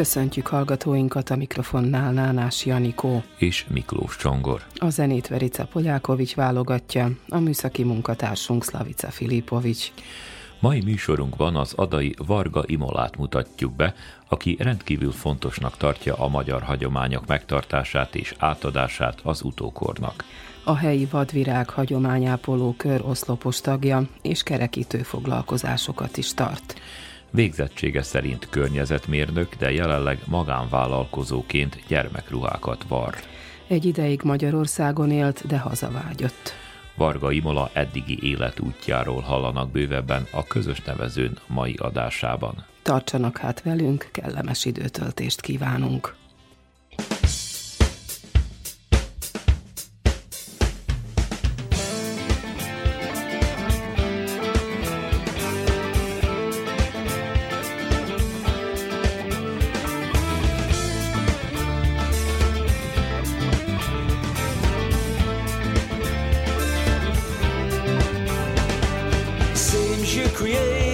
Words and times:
Köszöntjük 0.00 0.46
hallgatóinkat 0.46 1.30
a 1.30 1.36
mikrofonnál 1.36 2.12
Nánás 2.12 2.66
Janikó. 2.66 3.22
És 3.36 3.66
Miklós 3.68 4.16
Csongor. 4.16 4.62
A 4.74 4.88
zenét 4.90 5.28
Verica 5.28 5.64
Polyákovics 5.64 6.34
válogatja, 6.34 7.10
a 7.28 7.38
műszaki 7.38 7.84
munkatársunk 7.84 8.64
Slavica 8.64 9.10
Filipovics. 9.10 9.92
Mai 10.60 10.80
műsorunkban 10.80 11.56
az 11.56 11.72
adai 11.76 12.14
Varga 12.26 12.62
Imolát 12.66 13.16
mutatjuk 13.16 13.72
be, 13.72 13.94
aki 14.28 14.56
rendkívül 14.58 15.12
fontosnak 15.12 15.76
tartja 15.76 16.14
a 16.14 16.28
magyar 16.28 16.62
hagyományok 16.62 17.26
megtartását 17.26 18.14
és 18.14 18.34
átadását 18.38 19.20
az 19.22 19.42
utókornak. 19.42 20.24
A 20.64 20.76
helyi 20.76 21.08
vadvirág 21.10 21.70
hagyományápoló 21.70 22.74
kör 22.76 23.00
oszlopos 23.04 23.60
tagja 23.60 24.02
és 24.22 24.42
kerekítő 24.42 24.98
foglalkozásokat 24.98 26.16
is 26.16 26.34
tart. 26.34 26.80
Végzettsége 27.30 28.02
szerint 28.02 28.48
környezetmérnök, 28.50 29.54
de 29.54 29.72
jelenleg 29.72 30.18
magánvállalkozóként 30.26 31.82
gyermekruhákat 31.88 32.84
var. 32.88 33.14
Egy 33.66 33.84
ideig 33.84 34.20
Magyarországon 34.22 35.10
élt, 35.10 35.46
de 35.46 35.58
hazavágyott. 35.58 36.52
Varga 36.94 37.30
Imola 37.30 37.70
eddigi 37.72 38.18
életútjáról 38.22 39.20
hallanak 39.20 39.70
bővebben 39.70 40.26
a 40.32 40.44
közös 40.44 40.80
nevezőn 40.80 41.38
mai 41.46 41.74
adásában. 41.74 42.64
Tartsanak 42.82 43.36
hát 43.36 43.62
velünk, 43.62 44.08
kellemes 44.12 44.64
időtöltést 44.64 45.40
kívánunk! 45.40 46.19
create 70.40 70.89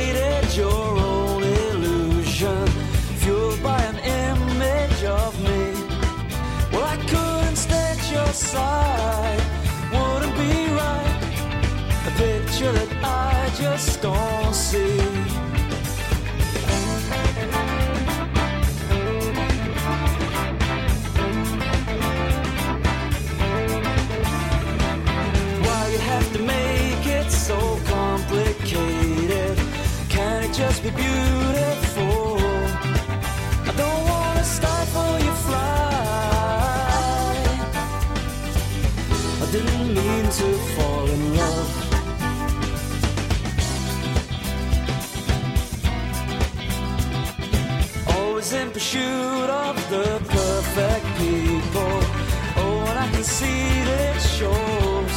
see 53.37 53.85
that 53.89 54.17
it 54.17 54.23
shows. 54.39 55.17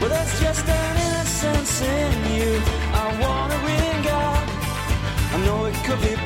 Well, 0.00 0.10
that's 0.10 0.34
just 0.40 0.66
an 0.66 0.96
innocence 1.06 1.74
in 1.80 2.12
you. 2.34 2.50
I 3.02 3.06
wanna 3.22 3.58
ring 3.70 4.02
out. 4.22 4.46
I 5.34 5.36
know 5.46 5.58
it 5.70 5.76
could 5.86 6.00
be 6.08 6.19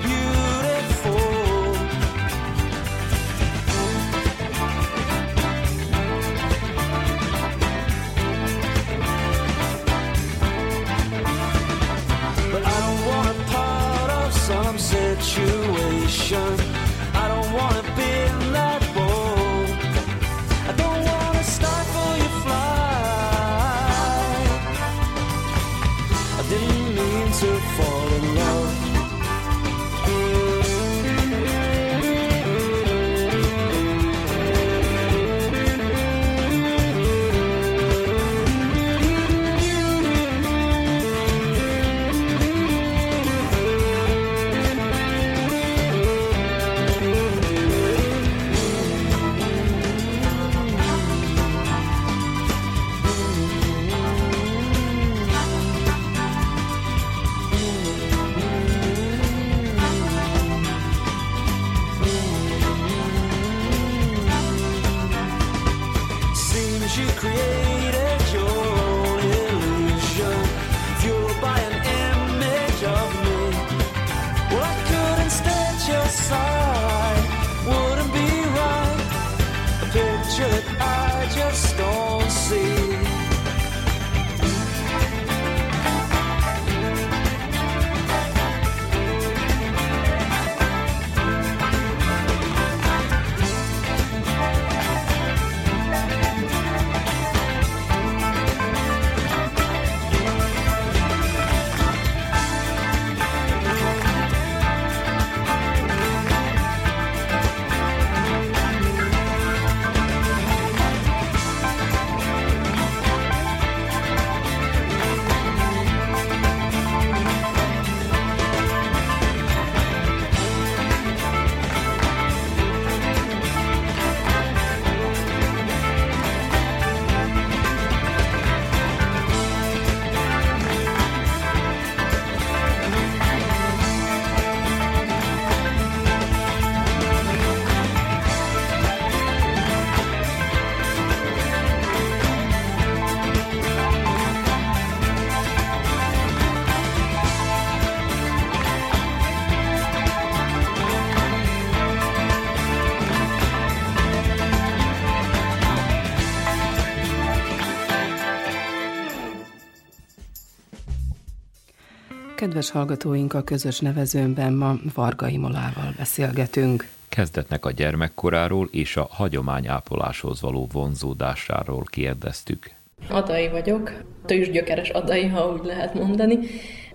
Kedves 162.54 162.72
hallgatóink, 162.72 163.34
a 163.34 163.42
közös 163.42 163.80
nevezőnben 163.80 164.52
ma 164.52 164.74
Varga 164.94 165.28
Imolával 165.28 165.94
beszélgetünk. 165.96 166.88
Kezdetnek 167.08 167.64
a 167.64 167.70
gyermekkoráról 167.70 168.68
és 168.72 168.96
a 168.96 169.08
hagyományápoláshoz 169.10 170.40
való 170.40 170.68
vonzódásáról 170.72 171.82
kérdeztük. 171.84 172.70
Adai 173.08 173.48
vagyok, 173.48 173.92
tőzsgyökeres 174.26 174.88
adai, 174.88 175.26
ha 175.26 175.52
úgy 175.52 175.64
lehet 175.64 175.94
mondani. 175.94 176.38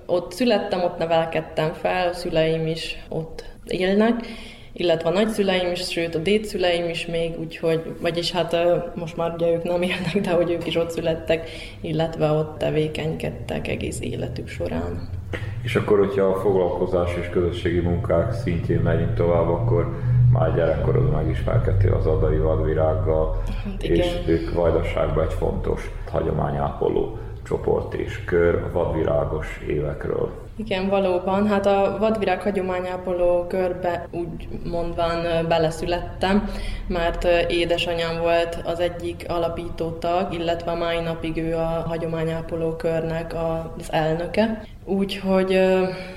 Ott 0.05 0.31
születtem, 0.31 0.83
ott 0.83 0.97
nevelkedtem 0.97 1.73
fel, 1.73 2.07
a 2.07 2.13
szüleim 2.13 2.67
is 2.67 2.95
ott 3.09 3.45
élnek, 3.67 4.25
illetve 4.73 5.09
a 5.09 5.13
nagyszüleim 5.13 5.71
is, 5.71 5.89
sőt 5.89 6.15
a 6.15 6.19
dédszüleim 6.19 6.89
is 6.89 7.05
még, 7.05 7.39
úgyhogy, 7.39 7.81
vagyis 8.01 8.31
hát 8.31 8.55
most 8.95 9.17
már 9.17 9.33
ugye 9.33 9.51
ők 9.51 9.63
nem 9.63 9.81
élnek, 9.81 10.21
de 10.21 10.31
hogy 10.31 10.51
ők 10.51 10.67
is 10.67 10.75
ott 10.75 10.91
születtek, 10.91 11.49
illetve 11.81 12.31
ott 12.31 12.57
tevékenykedtek 12.57 13.67
egész 13.67 13.99
életük 14.01 14.47
során. 14.47 15.18
És 15.61 15.75
akkor, 15.75 15.97
hogyha 15.97 16.23
a 16.23 16.39
foglalkozás 16.39 17.15
és 17.15 17.29
közösségi 17.29 17.79
munkák 17.79 18.33
szintjén 18.33 18.79
megyünk 18.79 19.13
tovább, 19.13 19.47
akkor 19.47 19.95
már 20.31 20.55
gyerekkorod 20.55 21.11
megismerkedtél 21.11 21.93
az 21.93 22.05
adai 22.05 22.37
vadvirággal, 22.37 23.41
hát 23.63 23.83
és 23.83 24.17
ők 24.27 24.53
Vajdaságban 24.53 25.23
egy 25.23 25.33
fontos 25.33 25.91
hagyományápoló 26.11 27.17
csoport 27.43 27.93
és 27.93 28.23
kör 28.25 28.55
a 28.55 28.71
vadvirágos 28.71 29.59
évekről. 29.67 30.31
Igen, 30.55 30.89
valóban. 30.89 31.47
Hát 31.47 31.65
a 31.65 31.97
vadvirág 31.99 32.41
hagyományápoló 32.41 33.45
körbe 33.47 34.07
úgy 34.11 34.47
mondván 34.71 35.47
beleszülettem, 35.47 36.49
mert 36.87 37.27
édesanyám 37.47 38.21
volt 38.21 38.61
az 38.65 38.79
egyik 38.79 39.25
alapító 39.27 39.89
tag, 39.89 40.33
illetve 40.33 40.71
a 40.71 40.75
mai 40.75 40.99
napig 40.99 41.37
ő 41.37 41.55
a 41.55 41.83
hagyományápoló 41.87 42.75
körnek 42.75 43.33
az 43.77 43.91
elnöke. 43.91 44.63
Úgyhogy 44.89 45.59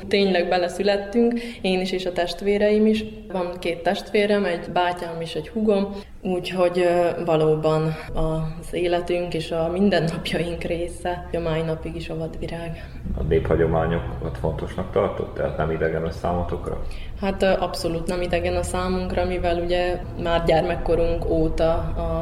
tényleg 0.09 0.49
beleszülettünk, 0.49 1.41
én 1.61 1.81
is 1.81 1.93
és 1.93 2.07
a 2.07 2.13
testvéreim 2.13 2.87
is. 2.87 3.05
Van 3.33 3.59
két 3.59 3.83
testvérem, 3.83 4.45
egy 4.45 4.71
bátyám 4.73 5.21
és 5.21 5.35
egy 5.35 5.49
hugom, 5.49 5.95
úgyhogy 6.23 6.89
valóban 7.25 7.95
az 8.15 8.73
életünk 8.73 9.35
és 9.35 9.51
a 9.51 9.69
mindennapjaink 9.69 10.63
része 10.63 11.29
a 11.33 11.39
mai 11.39 11.63
napig 11.63 11.97
is 11.97 12.09
a 12.09 12.17
vadvirág. 12.17 12.91
A 13.19 13.23
néphagyományokat 13.23 14.39
fontosnak 14.39 14.93
tartott, 14.93 15.35
tehát 15.35 15.57
nem 15.57 15.71
idegen 15.71 16.03
a 16.03 16.11
számotokra? 16.11 16.83
Hát 17.21 17.43
abszolút 17.43 18.07
nem 18.07 18.23
idegen 18.23 18.57
a 18.57 18.63
számunkra, 18.63 19.25
mivel 19.25 19.57
ugye 19.57 20.01
már 20.23 20.45
gyermekkorunk 20.45 21.31
óta 21.31 21.75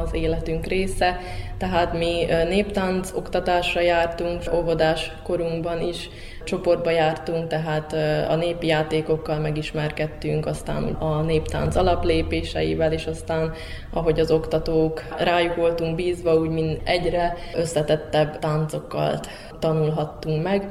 az 0.03 0.13
életünk 0.13 0.65
része, 0.65 1.17
tehát 1.57 1.93
mi 1.93 2.25
néptánc 2.49 3.11
oktatásra 3.15 3.81
jártunk, 3.81 4.41
óvodás 4.53 5.11
korunkban 5.23 5.81
is 5.81 6.09
csoportba 6.43 6.89
jártunk, 6.89 7.47
tehát 7.47 7.93
a 8.29 8.35
népi 8.35 8.67
játékokkal 8.67 9.39
megismerkedtünk, 9.39 10.45
aztán 10.45 10.83
a 10.83 11.21
néptánc 11.21 11.75
alaplépéseivel, 11.75 12.91
és 12.93 13.05
aztán 13.05 13.53
ahogy 13.93 14.19
az 14.19 14.31
oktatók 14.31 15.03
rájuk 15.17 15.55
voltunk 15.55 15.95
bízva, 15.95 16.35
úgy 16.35 16.49
mint 16.49 16.81
egyre 16.83 17.37
összetettebb 17.55 18.39
táncokkal 18.39 19.19
tanulhattunk 19.59 20.43
meg 20.43 20.69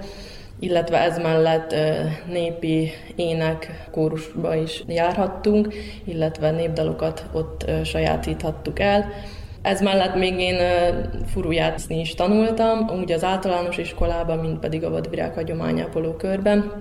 illetve 0.61 1.01
ez 1.01 1.19
mellett 1.19 1.75
népi 2.29 2.91
ének 3.17 3.89
kórusba 3.91 4.55
is 4.55 4.83
járhattunk, 4.87 5.75
illetve 6.05 6.51
népdalokat 6.51 7.25
ott 7.33 7.71
sajátíthattuk 7.85 8.79
el. 8.79 9.13
Ez 9.63 9.81
mellett 9.81 10.15
még 10.15 10.41
én 10.41 10.57
furujátszani 11.27 12.01
is 12.01 12.15
tanultam, 12.15 12.91
úgy 13.01 13.13
az 13.13 13.25
általános 13.25 13.79
iskolában, 13.79 14.39
mint 14.39 14.59
pedig 14.59 14.85
a 14.85 14.91
vadvirág 14.91 15.35
hagyományápoló 15.35 16.13
körben. 16.13 16.73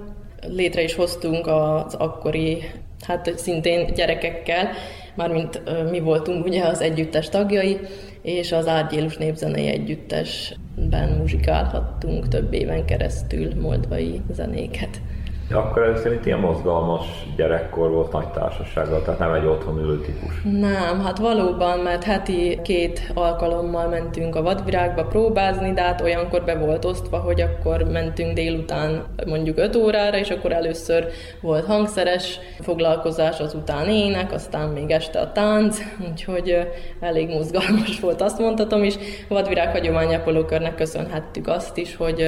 Létre 0.48 0.82
is 0.82 0.96
hoztunk 0.96 1.48
az 1.48 1.94
akkori, 1.94 2.64
hát 3.08 3.34
szintén 3.38 3.94
gyerekekkel, 3.94 4.70
mármint 5.16 5.62
mi 5.90 6.00
voltunk 6.00 6.46
ugye 6.46 6.64
az 6.64 6.82
együttes 6.82 7.30
tagjai, 7.30 7.80
és 8.22 8.52
az 8.52 8.68
Árgyélus 8.68 9.18
Népzenei 9.18 9.68
Együttesben 9.68 11.10
muzsikálhattunk 11.18 12.28
több 12.28 12.54
éven 12.54 12.86
keresztül 12.86 13.62
moldvai 13.62 14.22
zenéket. 14.32 15.02
Akkor 15.52 15.84
ez 15.84 16.02
szerint 16.02 16.26
ilyen 16.26 16.40
mozgalmas 16.40 17.06
gyerekkor 17.36 17.90
volt 17.90 18.12
nagy 18.12 18.28
társasággal, 18.28 19.02
tehát 19.02 19.20
nem 19.20 19.34
egy 19.34 19.46
otthon 19.46 19.80
ülő 19.80 20.00
típus. 20.00 20.42
Nem, 20.44 21.02
hát 21.02 21.18
valóban, 21.18 21.80
mert 21.80 22.04
heti 22.04 22.60
két 22.64 23.12
alkalommal 23.14 23.88
mentünk 23.88 24.36
a 24.36 24.42
vadvirágba 24.42 25.04
próbázni, 25.04 25.74
de 25.74 25.82
hát 25.82 26.02
olyankor 26.02 26.44
be 26.44 26.56
volt 26.56 26.86
osztva, 26.86 27.18
hogy 27.18 27.42
akkor 27.42 27.84
mentünk 27.84 28.34
délután 28.34 29.04
mondjuk 29.26 29.58
5 29.58 29.76
órára, 29.76 30.18
és 30.18 30.30
akkor 30.30 30.52
először 30.52 31.08
volt 31.42 31.66
hangszeres 31.66 32.40
foglalkozás, 32.60 33.40
azután 33.40 33.88
ének, 33.88 34.32
aztán 34.32 34.70
még 34.70 34.92
este 34.92 35.20
a 35.20 35.32
tánc, 35.32 35.80
úgyhogy 36.10 36.68
elég 37.00 37.30
mozgalmas 37.30 38.00
volt, 38.02 38.22
azt 38.22 38.40
mondhatom 38.40 38.84
is. 38.84 38.96
A 39.30 39.34
vadvirág 39.34 39.72
hagyományápolókörnek 39.72 40.76
köszönhettük 40.76 41.48
azt 41.48 41.78
is, 41.78 41.96
hogy 41.96 42.28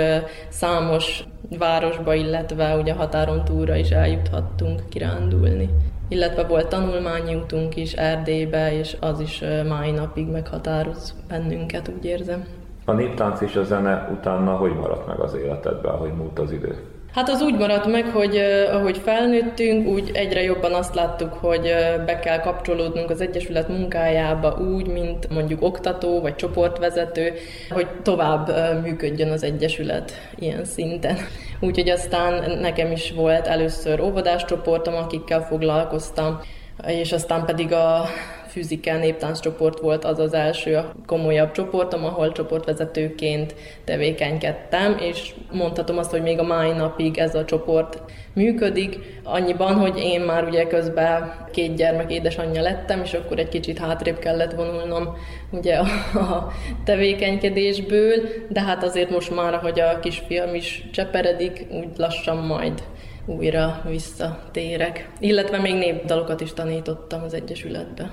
számos 0.50 1.23
városba, 1.57 2.13
illetve 2.13 2.75
ugye 2.75 2.94
határon 2.94 3.45
túlra 3.45 3.75
is 3.75 3.89
eljuthattunk 3.89 4.81
kirándulni. 4.89 5.69
Illetve 6.07 6.44
volt 6.44 6.68
tanulmányi 6.68 7.36
útunk 7.36 7.75
is 7.75 7.94
Erdélybe, 7.94 8.74
és 8.77 8.98
az 9.00 9.19
is 9.19 9.44
mai 9.68 9.92
napig 9.92 10.27
meghatároz 10.27 11.15
bennünket, 11.27 11.92
úgy 11.98 12.06
érzem. 12.06 12.45
A 12.86 12.92
néptánc 12.92 13.42
és 13.42 13.56
a 13.56 13.63
zene 13.63 14.09
utána 14.12 14.56
hogy 14.56 14.74
maradt 14.74 15.07
meg 15.07 15.19
az 15.19 15.33
életedben, 15.33 15.95
hogy 15.95 16.14
múlt 16.14 16.40
az 16.40 16.52
idő? 16.52 16.78
Hát 17.13 17.30
az 17.30 17.41
úgy 17.41 17.57
maradt 17.57 17.85
meg, 17.85 18.06
hogy 18.06 18.37
ahogy 18.71 18.97
felnőttünk, 18.97 19.87
úgy 19.87 20.11
egyre 20.13 20.41
jobban 20.41 20.73
azt 20.73 20.95
láttuk, 20.95 21.33
hogy 21.33 21.61
be 22.06 22.19
kell 22.19 22.39
kapcsolódnunk 22.39 23.09
az 23.09 23.21
Egyesület 23.21 23.68
munkájába 23.68 24.51
úgy, 24.51 24.87
mint 24.87 25.30
mondjuk 25.30 25.61
oktató 25.61 26.21
vagy 26.21 26.35
csoportvezető, 26.35 27.33
hogy 27.69 27.87
tovább 28.03 28.51
működjön 28.83 29.31
az 29.31 29.44
Egyesület 29.44 30.11
ilyen 30.35 30.65
szinten. 30.65 31.18
Úgyhogy 31.59 31.89
aztán 31.89 32.59
nekem 32.59 32.91
is 32.91 33.11
volt 33.11 33.47
először 33.47 33.99
óvodás 33.99 34.45
csoportom, 34.45 34.95
akikkel 34.95 35.41
foglalkoztam, 35.41 36.39
és 36.87 37.11
aztán 37.11 37.45
pedig 37.45 37.73
a 37.73 38.06
Fűzikkel 38.51 38.97
néptánc 38.97 39.39
csoport 39.39 39.79
volt 39.79 40.05
az 40.05 40.19
az 40.19 40.33
első 40.33 40.79
komolyabb 41.05 41.51
csoportom, 41.51 42.05
ahol 42.05 42.31
csoportvezetőként 42.31 43.55
tevékenykedtem, 43.83 44.97
és 44.99 45.33
mondhatom 45.51 45.97
azt, 45.97 46.11
hogy 46.11 46.21
még 46.21 46.39
a 46.39 46.43
mai 46.43 46.71
napig 46.71 47.17
ez 47.17 47.35
a 47.35 47.45
csoport 47.45 48.01
működik, 48.33 48.97
annyiban, 49.23 49.73
hogy 49.73 49.97
én 49.97 50.21
már 50.21 50.43
ugye 50.43 50.67
közben 50.67 51.33
két 51.51 51.75
gyermek 51.75 52.11
édesanyja 52.11 52.61
lettem, 52.61 53.01
és 53.03 53.13
akkor 53.13 53.39
egy 53.39 53.49
kicsit 53.49 53.79
hátrébb 53.79 54.19
kellett 54.19 54.53
vonulnom 54.53 55.17
ugye 55.51 55.75
a, 55.75 55.85
a 56.19 56.51
tevékenykedésből, 56.83 58.13
de 58.49 58.61
hát 58.61 58.83
azért 58.83 59.09
most 59.09 59.35
már, 59.35 59.53
hogy 59.53 59.79
a 59.79 59.99
kisfiam 59.99 60.55
is 60.55 60.87
cseperedik, 60.91 61.65
úgy 61.71 61.87
lassan 61.97 62.37
majd 62.37 62.83
újra 63.25 63.81
visszatérek. 63.89 65.09
Illetve 65.19 65.57
még 65.57 65.73
népdalokat 65.73 66.41
is 66.41 66.53
tanítottam 66.53 67.23
az 67.23 67.33
Egyesületbe. 67.33 68.11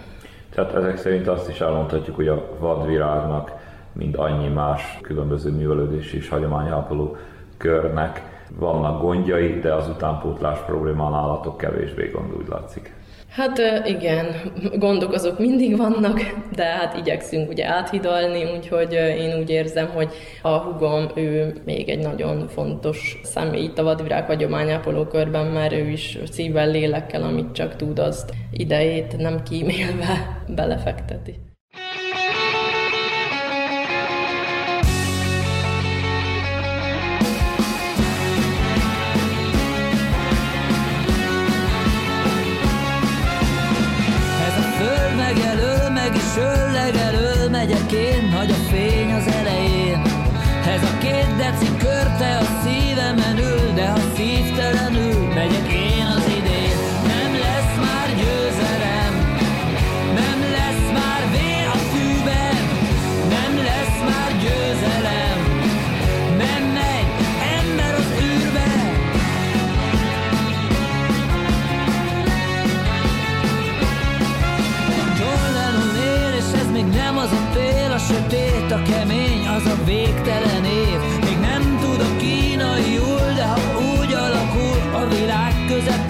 Tehát 0.58 0.74
ezek 0.74 0.96
szerint 0.96 1.28
azt 1.28 1.48
is 1.48 1.60
elmondhatjuk, 1.60 2.16
hogy 2.16 2.28
a 2.28 2.44
vadvirágnak, 2.58 3.52
mind 3.92 4.14
annyi 4.18 4.48
más 4.48 4.98
különböző 5.02 5.50
művelődési 5.50 6.16
és 6.16 6.28
hagyományápoló 6.28 7.16
körnek 7.56 8.22
vannak 8.56 9.00
gondjai, 9.00 9.58
de 9.58 9.74
az 9.74 9.88
utánpótlás 9.88 10.58
probléma 10.58 11.10
nálatok 11.10 11.56
kevésbé 11.56 12.10
gond, 12.10 12.34
úgy 12.34 12.48
látszik. 12.48 12.97
Hát 13.28 13.60
igen, 13.86 14.26
gondok 14.74 15.12
azok 15.12 15.38
mindig 15.38 15.76
vannak, 15.76 16.20
de 16.54 16.64
hát 16.64 16.96
igyekszünk 16.96 17.50
ugye 17.50 17.66
áthidalni, 17.66 18.44
úgyhogy 18.56 18.92
én 18.92 19.38
úgy 19.38 19.50
érzem, 19.50 19.88
hogy 19.88 20.08
a 20.42 20.58
hugom, 20.58 21.08
ő 21.14 21.54
még 21.64 21.88
egy 21.88 21.98
nagyon 21.98 22.48
fontos 22.48 23.20
személy 23.22 23.62
itt 23.62 23.78
a 23.78 23.82
vadvirág 23.82 24.26
hagyományápoló 24.26 25.04
körben, 25.04 25.46
mert 25.46 25.72
ő 25.72 25.88
is 25.88 26.18
szívvel, 26.30 26.70
lélekkel, 26.70 27.22
amit 27.22 27.52
csak 27.52 27.76
tud, 27.76 27.98
azt 27.98 28.32
idejét 28.50 29.16
nem 29.16 29.42
kímélve 29.42 30.38
belefekteti. 30.56 31.47
Megyek 47.58 47.92
én, 47.92 48.28
nagy 48.28 48.50
a 48.50 48.54
fény 48.54 49.12
az 49.12 49.26
elején. 49.26 50.02
Ez 50.66 50.82
a 50.82 50.98
két 50.98 51.36
deci 51.36 51.76
körte 51.78 52.38
a 52.38 52.44
szívemen 52.62 53.38
ül, 53.38 53.72
de 53.74 53.88
ha 53.88 53.98
szívtelenül 54.14 55.34
megyek 55.34 55.72
én 55.72 55.87
a 78.78 78.82
kemény, 78.82 79.46
az 79.46 79.64
a 79.66 79.84
végtelen 79.84 80.64
év. 80.64 80.98
Még 81.24 81.38
nem 81.38 81.78
tudok 81.80 82.16
kínaiul, 82.18 83.32
de 83.34 83.44
ha 83.44 83.60
úgy 83.80 84.12
alakul 84.12 84.78
a 84.92 85.06
világ 85.08 85.54
közep 85.68 86.07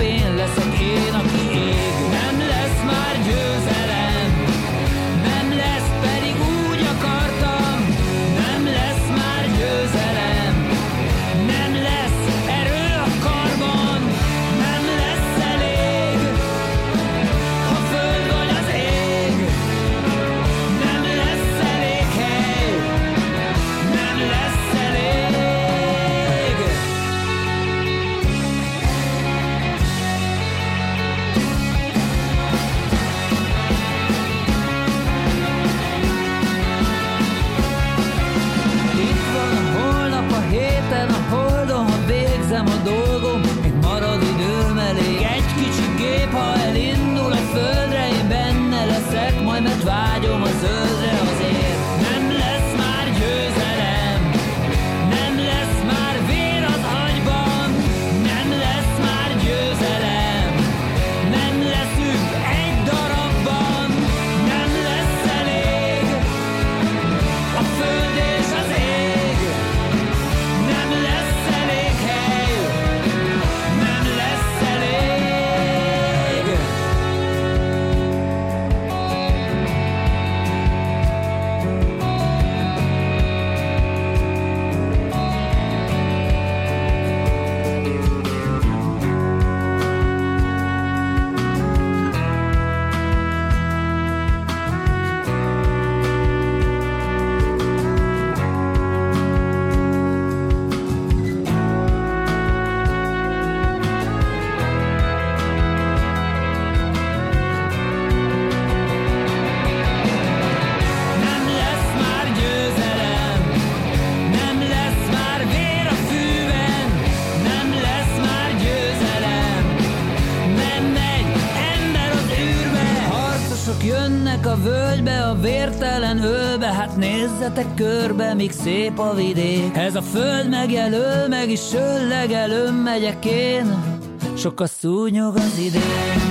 szép 128.62 128.98
a 128.98 129.14
vidék. 129.14 129.76
Ez 129.76 129.94
a 129.94 130.02
föld 130.02 130.48
megjelöl, 130.48 131.28
meg 131.28 131.50
is 131.50 131.60
söllegelőm 131.60 132.74
megyek 132.74 133.24
én. 133.24 133.96
Sok 134.36 134.60
a 134.60 134.66
szúnyog 134.66 135.36
az 135.36 135.58
idén 135.58 136.27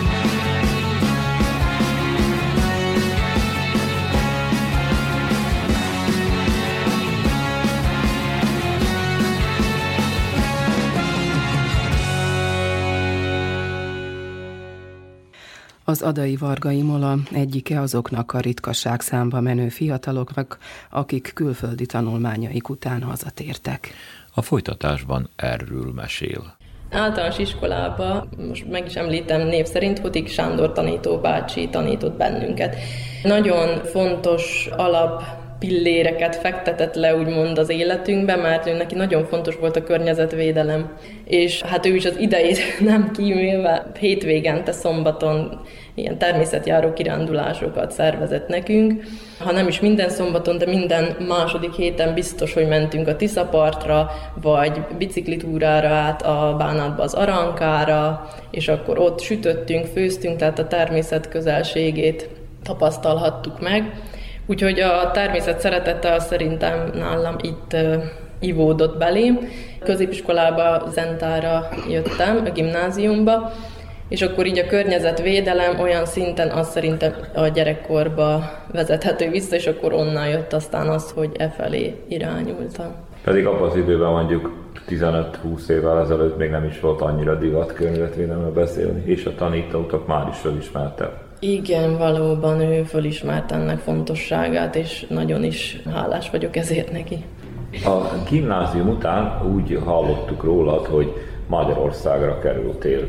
Az 15.89 16.01
Adai 16.01 16.36
Varga 16.36 16.72
Imola 16.72 17.15
egyike 17.32 17.79
azoknak 17.79 18.34
a 18.34 18.39
ritkaság 18.39 19.01
számba 19.01 19.41
menő 19.41 19.70
fiataloknak, 19.70 20.58
akik 20.89 21.32
külföldi 21.34 21.86
tanulmányaik 21.86 22.70
után 22.70 23.01
hazatértek. 23.01 23.89
A 24.34 24.41
folytatásban 24.41 25.29
erről 25.36 25.91
mesél. 25.96 26.58
Általános 26.91 27.38
iskolába, 27.38 28.27
most 28.38 28.70
meg 28.70 28.86
is 28.86 28.94
említem 28.94 29.41
név 29.41 29.65
szerint, 29.65 30.00
Hutik 30.00 30.27
Sándor 30.27 30.72
tanító 30.72 31.17
bácsi 31.17 31.70
tanított 31.70 32.17
bennünket. 32.17 32.75
Nagyon 33.24 33.84
fontos 33.84 34.70
alap 34.77 35.24
pilléreket 35.59 36.35
fektetett 36.35 36.95
le 36.95 37.15
úgymond 37.15 37.57
az 37.57 37.69
életünkbe, 37.69 38.35
mert 38.35 38.67
ő 38.67 38.73
neki 38.73 38.95
nagyon 38.95 39.25
fontos 39.25 39.55
volt 39.55 39.75
a 39.75 39.83
környezetvédelem. 39.83 40.97
És 41.25 41.61
hát 41.61 41.85
ő 41.85 41.95
is 41.95 42.05
az 42.05 42.17
idejét 42.19 42.59
nem 42.79 43.11
kímélve 43.11 43.91
hétvégente, 43.99 44.71
szombaton 44.71 45.61
ilyen 45.95 46.17
természetjáró 46.17 46.93
kirándulásokat 46.93 47.91
szervezett 47.91 48.47
nekünk. 48.47 49.03
Ha 49.39 49.51
nem 49.51 49.67
is 49.67 49.79
minden 49.79 50.09
szombaton, 50.09 50.57
de 50.57 50.65
minden 50.65 51.15
második 51.27 51.73
héten 51.73 52.13
biztos, 52.13 52.53
hogy 52.53 52.67
mentünk 52.67 53.07
a 53.07 53.15
Tiszapartra, 53.15 54.11
vagy 54.41 54.81
biciklitúrára 54.97 55.87
át 55.87 56.21
a 56.21 56.55
Bánátba 56.57 57.03
az 57.03 57.13
Arankára, 57.13 58.27
és 58.51 58.67
akkor 58.67 58.99
ott 58.99 59.19
sütöttünk, 59.19 59.85
főztünk, 59.85 60.37
tehát 60.37 60.59
a 60.59 60.67
természet 60.67 61.29
közelségét 61.29 62.29
tapasztalhattuk 62.63 63.61
meg. 63.61 63.93
Úgyhogy 64.49 64.79
a 64.79 65.11
természet 65.11 65.59
szeretete 65.59 66.13
az 66.13 66.25
szerintem 66.25 66.89
nálam 66.93 67.35
itt 67.41 67.75
ivódott 68.39 68.97
belém. 68.97 69.39
Középiskolába, 69.83 70.89
Zentára 70.89 71.67
jöttem, 71.89 72.41
a 72.45 72.49
gimnáziumba, 72.49 73.51
és 74.09 74.21
akkor 74.21 74.45
így 74.45 74.59
a 74.59 74.67
környezetvédelem 74.67 75.79
olyan 75.79 76.05
szinten 76.05 76.49
az 76.49 76.69
szerintem 76.69 77.13
a 77.35 77.47
gyerekkorba 77.47 78.51
vezethető 78.71 79.29
vissza, 79.29 79.55
és 79.55 79.67
akkor 79.67 79.93
onnan 79.93 80.27
jött 80.27 80.53
aztán 80.53 80.87
az, 80.87 81.11
hogy 81.11 81.29
e 81.37 81.49
felé 81.49 81.95
irányultam. 82.07 82.95
Pedig 83.23 83.45
abban 83.45 83.69
az 83.69 83.75
időben 83.75 84.11
mondjuk 84.11 84.51
15-20 84.89 85.69
évvel 85.69 85.99
ezelőtt 85.99 86.37
még 86.37 86.49
nem 86.49 86.63
is 86.63 86.79
volt 86.79 87.01
annyira 87.01 87.35
divat 87.35 87.73
környezetvédelemről 87.73 88.53
beszélni, 88.53 89.03
és 89.05 89.25
a 89.25 89.35
tanítótok 89.35 90.07
már 90.07 90.27
is 90.31 90.37
felismerte. 90.37 91.26
Igen, 91.39 91.98
valóban 91.98 92.62
ő 92.62 92.84
fölismert 92.84 93.51
ennek 93.51 93.77
fontosságát, 93.77 94.75
és 94.75 95.06
nagyon 95.10 95.44
is 95.44 95.82
hálás 95.94 96.29
vagyok 96.29 96.56
ezért 96.56 96.91
neki. 96.91 97.24
A 97.86 98.24
gimnázium 98.29 98.88
után 98.88 99.53
úgy 99.56 99.79
hallottuk 99.86 100.44
rólad, 100.44 100.86
hogy 100.86 101.13
Magyarországra 101.48 102.39
kerültél. 102.39 103.08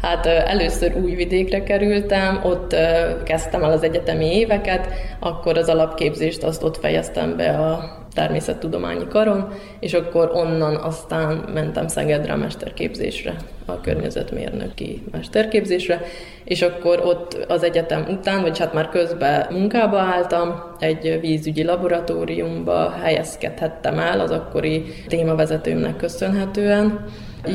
Hát 0.00 0.26
először 0.26 0.96
Újvidékre 0.96 1.62
kerültem, 1.62 2.40
ott 2.42 2.76
kezdtem 3.24 3.62
el 3.62 3.70
az 3.70 3.82
egyetemi 3.82 4.36
éveket, 4.36 4.88
akkor 5.18 5.58
az 5.58 5.68
alapképzést 5.68 6.42
azt 6.42 6.62
ott 6.62 6.76
fejeztem 6.76 7.36
be 7.36 7.48
a 7.50 8.03
természettudományi 8.14 9.06
karon, 9.08 9.52
és 9.80 9.94
akkor 9.94 10.30
onnan 10.34 10.74
aztán 10.74 11.44
mentem 11.54 11.88
Szegedre 11.88 12.32
a 12.32 12.36
mesterképzésre, 12.36 13.36
a 13.66 13.80
környezetmérnöki 13.80 15.02
mesterképzésre, 15.10 16.02
és 16.44 16.62
akkor 16.62 17.00
ott 17.04 17.44
az 17.48 17.62
egyetem 17.62 18.06
után, 18.10 18.42
vagy 18.42 18.58
hát 18.58 18.72
már 18.72 18.88
közben 18.88 19.46
munkába 19.50 19.98
álltam, 19.98 20.62
egy 20.78 21.18
vízügyi 21.20 21.64
laboratóriumba 21.64 22.90
helyezkedhettem 23.02 23.98
el 23.98 24.20
az 24.20 24.30
akkori 24.30 24.84
témavezetőmnek 25.06 25.96
köszönhetően, 25.96 27.04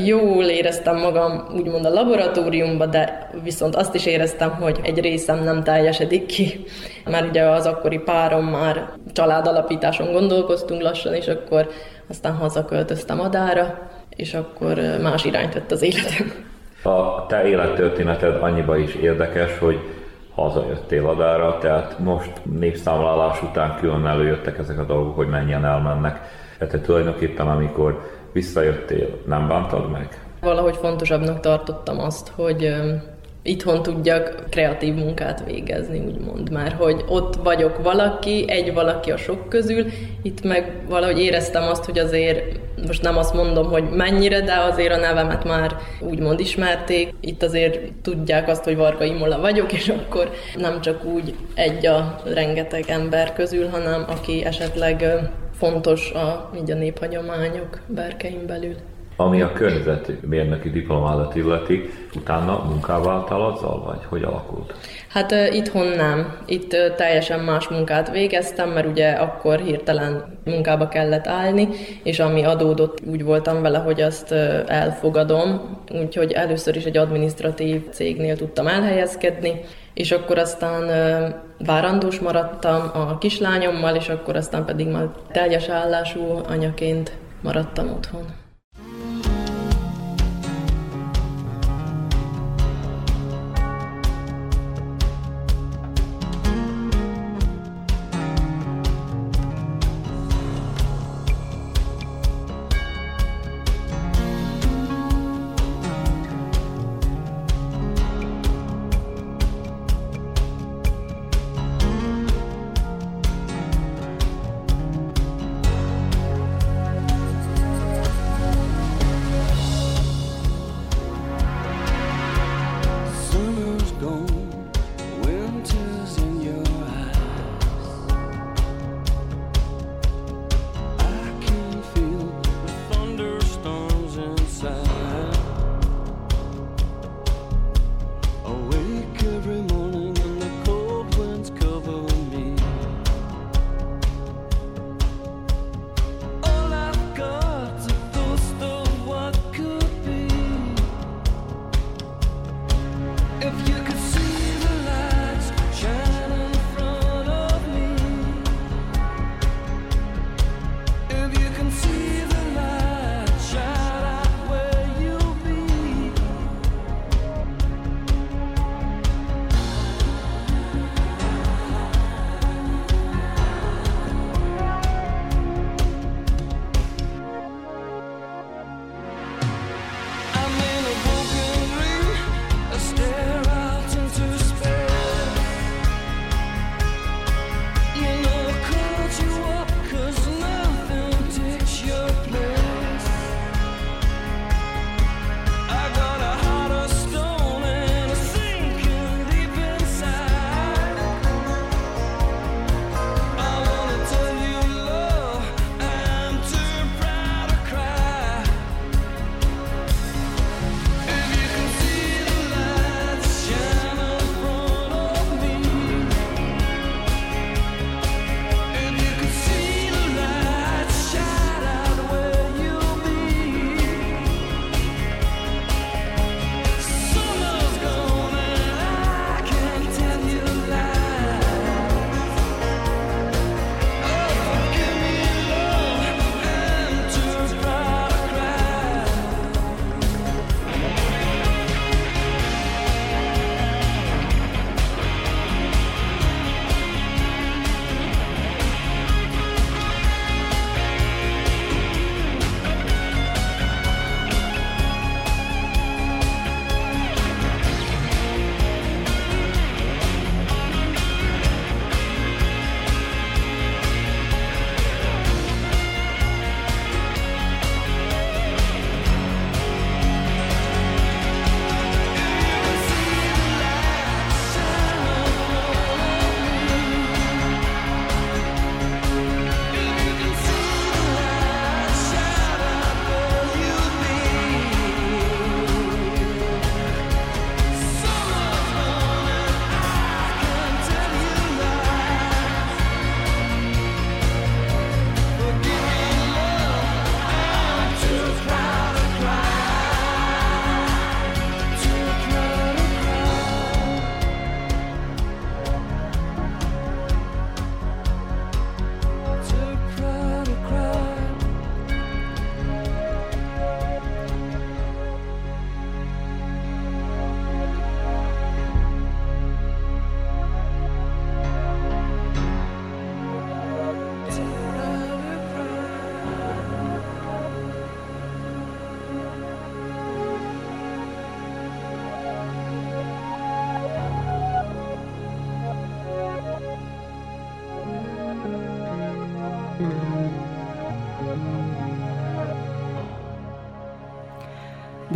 Jól 0.06 0.44
éreztem 0.44 0.98
magam 0.98 1.48
úgymond 1.56 1.86
a 1.86 1.90
laboratóriumba, 1.90 2.86
de 2.86 3.30
viszont 3.44 3.76
azt 3.76 3.96
is 3.96 4.06
éreztem, 4.06 4.50
hogy 4.50 4.80
egy 4.84 5.00
részem 5.00 5.44
nem 5.44 5.64
teljesedik 5.64 6.26
ki, 6.26 6.64
mert 7.06 7.30
ugye 7.30 7.44
az 7.44 7.66
akkori 7.66 7.98
párom 7.98 8.46
már 8.46 8.90
családalapításon 9.14 10.12
gondolkoztunk 10.12 10.82
lassan, 10.82 11.14
és 11.14 11.28
akkor 11.28 11.70
aztán 12.10 12.36
hazaköltöztem 12.36 13.20
Adára, 13.20 13.90
és 14.10 14.34
akkor 14.34 14.80
más 15.02 15.26
irányt 15.26 15.54
vett 15.54 15.72
az 15.72 15.82
életem. 15.82 16.32
A 16.84 17.26
te 17.26 17.48
élettörténeted 17.48 18.44
annyiba 18.44 18.78
is 18.78 18.96
érdekes, 18.96 19.58
hogy 19.58 19.80
hazajöttél 20.36 21.08
adára, 21.08 21.58
tehát 21.58 22.00
most 22.00 22.32
népszámlálás 22.60 23.44
után 23.44 23.76
külön 23.80 24.06
előjöttek 24.06 24.58
ezek 24.58 24.80
a 24.80 24.84
dolgok, 24.84 25.16
hogy 25.16 25.28
mennyien 25.28 25.66
elmennek. 25.66 26.20
Tehát 26.58 26.86
tulajdonképpen 26.86 27.48
amikor 27.48 28.19
visszajöttél, 28.40 29.08
nem 29.26 29.48
bántad 29.48 29.92
meg? 29.92 30.22
Valahogy 30.42 30.76
fontosabbnak 30.76 31.40
tartottam 31.40 32.00
azt, 32.00 32.32
hogy 32.36 32.74
itthon 33.42 33.84
tudjak 33.84 34.44
kreatív 34.50 34.94
munkát 34.94 35.44
végezni, 35.46 36.00
úgymond 36.00 36.52
már, 36.52 36.72
hogy 36.74 37.04
ott 37.08 37.36
vagyok 37.36 37.84
valaki, 37.84 38.46
egy 38.48 38.74
valaki 38.74 39.12
a 39.12 39.18
sok 39.18 39.50
közül, 39.50 39.86
itt 40.22 40.44
meg 40.44 40.72
valahogy 40.88 41.20
éreztem 41.20 41.64
azt, 41.64 41.86
hogy 41.86 42.00
azért, 42.00 42.60
most 42.88 43.02
nem 43.02 43.18
azt 43.18 43.34
mondom, 43.34 43.70
hogy 43.70 43.84
mennyire, 43.90 44.42
de 44.42 44.54
azért 44.72 44.94
a 44.94 44.98
nevemet 44.98 45.44
már 45.44 45.78
úgymond 46.00 46.40
ismerték, 46.40 47.14
itt 47.20 47.44
azért 47.44 47.80
tudják 48.02 48.48
azt, 48.48 48.64
hogy 48.64 48.76
Varga 48.76 49.04
Imola 49.04 49.40
vagyok, 49.40 49.74
és 49.74 49.90
akkor 49.90 50.32
nem 50.58 50.82
csak 50.82 51.04
úgy 51.04 51.36
egy 51.54 51.86
a 51.86 52.22
rengeteg 52.34 52.84
ember 52.88 53.34
közül, 53.34 53.68
hanem 53.68 54.06
aki 54.08 54.46
esetleg 54.46 55.06
fontos 55.60 56.12
a, 56.12 56.50
így 56.56 56.72
a 56.72 56.76
néphagyományok 56.76 57.80
berkein 57.88 58.46
belül. 58.48 58.76
Ami 59.16 59.42
a 59.42 59.54
környezetmérnöki 59.54 60.70
diplomádat 60.70 61.36
illeti, 61.36 61.90
utána 62.16 62.64
munkával 62.70 63.14
álltál 63.14 63.42
azzal, 63.42 63.84
vagy 63.86 64.00
hogy 64.10 64.24
alakult? 64.24 64.74
Hát 65.08 65.32
uh, 65.32 65.56
itthon 65.56 65.88
nem. 65.88 66.38
Itt 66.46 66.74
uh, 66.74 66.96
teljesen 66.96 67.40
más 67.40 67.68
munkát 67.68 68.12
végeztem, 68.12 68.70
mert 68.70 68.88
ugye 68.88 69.12
akkor 69.12 69.60
hirtelen 69.60 70.40
munkába 70.46 70.88
kellett 70.88 71.28
állni, 71.28 71.68
és 72.04 72.20
ami 72.20 72.44
adódott, 72.44 72.98
úgy 73.06 73.24
voltam 73.24 73.62
vele, 73.62 73.78
hogy 73.78 74.02
azt 74.02 74.32
uh, 74.32 74.60
elfogadom, 74.68 75.78
úgyhogy 75.92 76.32
először 76.32 76.76
is 76.76 76.84
egy 76.84 76.98
administratív 76.98 77.90
cégnél 77.90 78.36
tudtam 78.36 78.68
elhelyezkedni, 78.68 79.62
és 80.00 80.12
akkor 80.12 80.38
aztán 80.38 80.90
várandós 81.66 82.20
maradtam 82.20 82.92
a 82.94 83.18
kislányommal, 83.18 83.96
és 83.96 84.10
akkor 84.10 84.36
aztán 84.36 84.66
pedig 84.66 84.88
már 84.88 85.08
teljes 85.32 85.68
állású 85.68 86.42
anyaként 86.48 87.18
maradtam 87.42 87.90
otthon. 87.90 88.26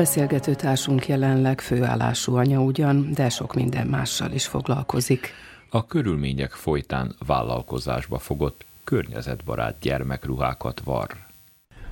Beszélgető 0.03 0.53
társunk 0.53 1.07
jelenleg 1.07 1.61
főállású 1.61 2.35
anya 2.35 2.59
ugyan, 2.59 3.11
de 3.15 3.29
sok 3.29 3.53
minden 3.53 3.87
mással 3.87 4.31
is 4.31 4.45
foglalkozik. 4.45 5.33
A 5.69 5.85
körülmények 5.85 6.51
folytán 6.51 7.15
vállalkozásba 7.27 8.17
fogott 8.17 8.65
környezetbarát 8.83 9.75
gyermekruhákat 9.81 10.81
var. 10.85 11.07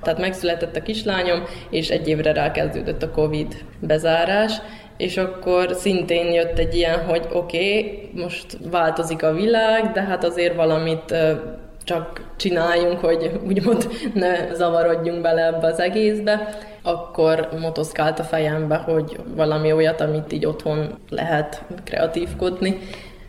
Tehát 0.02 0.18
megszületett 0.18 0.76
a 0.76 0.82
kislányom, 0.82 1.42
és 1.70 1.88
egy 1.88 2.08
évre 2.08 2.32
rákezdődött 2.32 3.02
a 3.02 3.10
Covid 3.10 3.64
bezárás, 3.78 4.52
és 4.96 5.16
akkor 5.16 5.74
szintén 5.74 6.32
jött 6.32 6.58
egy 6.58 6.74
ilyen, 6.74 7.04
hogy 7.04 7.26
oké, 7.32 7.78
okay, 7.78 8.10
most 8.14 8.58
változik 8.70 9.22
a 9.22 9.32
világ, 9.32 9.92
de 9.92 10.02
hát 10.02 10.24
azért 10.24 10.56
valamit 10.56 11.14
csak 11.84 12.32
csináljunk, 12.36 12.98
hogy 12.98 13.40
úgymond 13.46 13.88
ne 14.14 14.54
zavarodjunk 14.54 15.20
bele 15.20 15.46
ebbe 15.46 15.66
az 15.66 15.80
egészbe, 15.80 16.48
akkor 16.82 17.48
motoszkált 17.60 18.18
a 18.18 18.24
fejembe, 18.24 18.76
hogy 18.76 19.20
valami 19.34 19.72
olyat, 19.72 20.00
amit 20.00 20.32
így 20.32 20.46
otthon 20.46 20.98
lehet 21.08 21.64
kreatívkodni, 21.84 22.78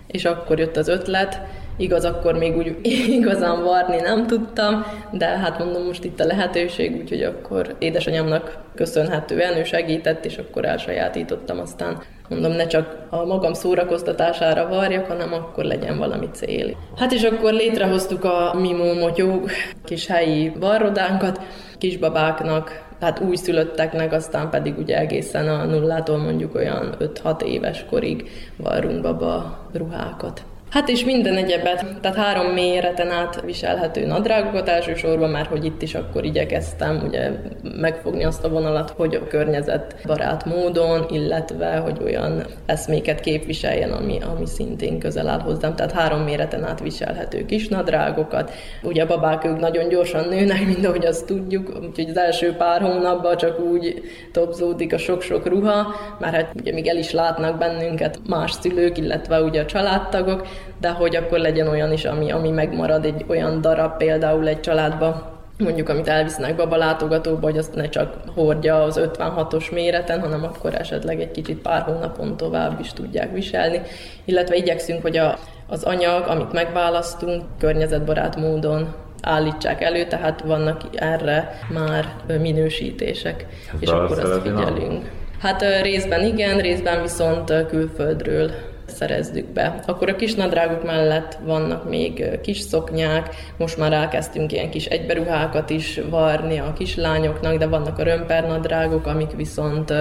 és 0.08 0.26
akkor 0.26 0.60
jött 0.60 0.78
az 0.78 0.88
ötlet, 0.88 1.42
Igaz, 1.78 2.06
akkor 2.06 2.38
még 2.38 2.58
úgy 2.58 2.76
igazán 3.20 3.64
varni 3.64 4.00
nem 4.00 4.28
tudtam, 4.28 4.86
de 5.12 5.26
hát 5.26 5.60
mondom, 5.60 5.86
most 5.86 6.04
itt 6.04 6.20
a 6.20 6.26
lehetőség, 6.26 6.96
úgyhogy 6.96 7.24
akkor 7.24 7.76
édesanyámnak 7.80 8.58
köszönhetően 8.76 9.58
ő 9.58 9.64
segített, 9.64 10.26
és 10.26 10.38
akkor 10.38 10.66
elsajátítottam 10.66 11.60
aztán 11.60 12.02
mondom, 12.30 12.52
ne 12.52 12.68
csak 12.68 12.98
a 13.10 13.26
magam 13.26 13.54
szórakoztatására 13.54 14.68
varjak, 14.68 15.08
hanem 15.08 15.34
akkor 15.34 15.64
legyen 15.64 15.98
valami 15.98 16.30
cél. 16.32 16.78
Hát 16.98 17.12
és 17.12 17.24
akkor 17.24 17.54
létrehoztuk 17.54 18.24
a 18.24 18.56
Mimó 18.60 18.94
Motyó 18.94 19.42
kis 19.86 20.08
helyi 20.08 20.52
varrodánkat, 20.60 21.42
kisbabáknak, 21.78 22.84
tehát 23.04 23.20
újszülötteknek, 23.20 24.12
aztán 24.14 24.50
pedig 24.50 24.78
ugye 24.78 24.98
egészen 24.98 25.48
a 25.48 25.66
nullától 25.66 26.18
mondjuk 26.18 26.56
olyan 26.56 26.96
5-6 27.00 27.42
éves 27.42 27.86
korig 27.90 28.30
varrunk 28.58 29.02
baba 29.02 29.68
ruhákat. 29.74 30.44
Hát 30.74 30.90
és 30.90 31.04
minden 31.04 31.36
egyebet, 31.36 31.86
tehát 32.02 32.18
három 32.18 32.46
méreten 32.46 33.12
át 33.12 33.42
viselhető 33.42 34.06
nadrágokat 34.06 34.70
elsősorban, 34.70 35.30
már 35.30 35.46
hogy 35.46 35.66
itt 35.66 35.82
is 35.82 35.96
akkor 35.96 36.26
igyekeztem 36.26 37.04
ugye 37.08 37.32
megfogni 37.80 38.24
azt 38.24 38.44
a 38.44 38.50
vonalat, 38.50 38.90
hogy 38.90 39.16
a 39.16 39.28
környezet 39.28 39.96
barát 40.06 40.46
módon, 40.46 41.06
illetve 41.10 41.76
hogy 41.76 41.98
olyan 42.04 42.46
eszméket 42.66 43.20
képviseljen, 43.20 43.92
ami, 43.92 44.20
ami 44.36 44.46
szintén 44.46 45.00
közel 45.00 45.28
áll 45.28 45.40
hozzám. 45.40 45.76
Tehát 45.76 45.92
három 45.92 46.22
méreten 46.22 46.64
át 46.64 46.80
viselhető 46.80 47.46
kis 47.46 47.68
nadrágokat. 47.68 48.52
Ugye 48.84 49.04
a 49.04 49.08
babák 49.08 49.46
ők 49.46 49.60
nagyon 49.60 49.90
gyorsan 49.90 50.28
nőnek, 50.28 50.66
mint 50.66 50.86
ahogy 50.86 51.06
azt 51.06 51.26
tudjuk, 51.26 51.80
úgyhogy 51.82 52.10
az 52.10 52.18
első 52.18 52.56
pár 52.56 52.82
hónapban 52.82 53.38
csak 53.38 53.60
úgy 53.60 54.02
topzódik 54.32 54.94
a 54.94 54.98
sok-sok 54.98 55.48
ruha, 55.48 55.96
már 56.20 56.34
hát 56.34 56.52
ugye 56.60 56.74
még 56.74 56.88
el 56.88 56.98
is 56.98 57.12
látnak 57.12 57.58
bennünket 57.58 58.20
más 58.28 58.52
szülők, 58.52 58.98
illetve 58.98 59.42
ugye 59.42 59.62
a 59.62 59.66
családtagok, 59.66 60.48
de 60.80 60.90
hogy 60.90 61.16
akkor 61.16 61.40
legyen 61.40 61.68
olyan 61.68 61.92
is, 61.92 62.06
ami, 62.06 62.32
ami 62.32 62.50
megmarad, 62.50 63.06
egy 63.06 63.26
olyan 63.28 63.62
darab 63.62 63.98
például 63.98 64.48
egy 64.48 64.60
családba, 64.60 65.32
mondjuk 65.58 65.90
amit 65.90 66.08
elvisznek 66.08 66.56
baba 66.56 66.76
látogatóba, 66.76 67.42
hogy 67.42 67.58
azt 67.58 67.76
ne 67.76 67.90
csak 67.90 68.16
hordja 68.36 68.84
az 68.84 69.00
56-os 69.04 69.72
méreten, 69.72 70.20
hanem 70.20 70.44
akkor 70.44 70.76
esetleg 70.76 71.22
egy 71.22 71.32
kicsit 71.32 71.62
pár 71.62 71.82
hónapon 71.82 72.38
tovább 72.38 72.80
is 72.80 72.94
tudják 72.94 73.34
viselni. 73.34 73.82
Illetve 74.26 74.56
igyekszünk, 74.56 75.02
hogy 75.02 75.18
a, 75.18 75.38
az 75.68 75.84
anyag, 75.84 76.28
amit 76.28 76.52
megválasztunk, 76.52 77.44
környezetbarát 77.60 78.36
módon 78.36 78.94
állítsák 79.22 79.82
elő, 79.82 80.06
tehát 80.06 80.42
vannak 80.42 80.82
erre 80.94 81.60
már 81.74 82.16
minősítések, 82.42 83.46
Ez 83.74 83.82
és 83.82 83.90
akkor 83.90 84.20
azt 84.20 84.42
figyelünk. 84.42 85.12
Hát 85.40 85.82
részben 85.82 86.26
igen, 86.26 86.58
részben 86.58 87.02
viszont 87.02 87.66
külföldről 87.68 88.52
szerezzük 88.94 89.46
be. 89.46 89.80
Akkor 89.86 90.10
a 90.10 90.16
kis 90.16 90.36
nadrágok 90.36 90.84
mellett 90.84 91.38
vannak 91.46 91.90
még 91.90 92.40
kis 92.42 92.60
szoknyák, 92.60 93.36
most 93.58 93.78
már 93.78 93.94
elkezdtünk 93.94 94.52
ilyen 94.52 94.70
kis 94.70 94.86
egyberuhákat 94.86 95.70
is 95.70 96.00
varni 96.10 96.60
a 96.60 96.74
kislányoknak, 96.74 97.58
de 97.58 97.68
vannak 97.68 98.00
a 98.00 98.04
römper 98.04 98.48
nadrágok, 98.48 99.08
amik 99.08 99.32
viszont 99.36 99.94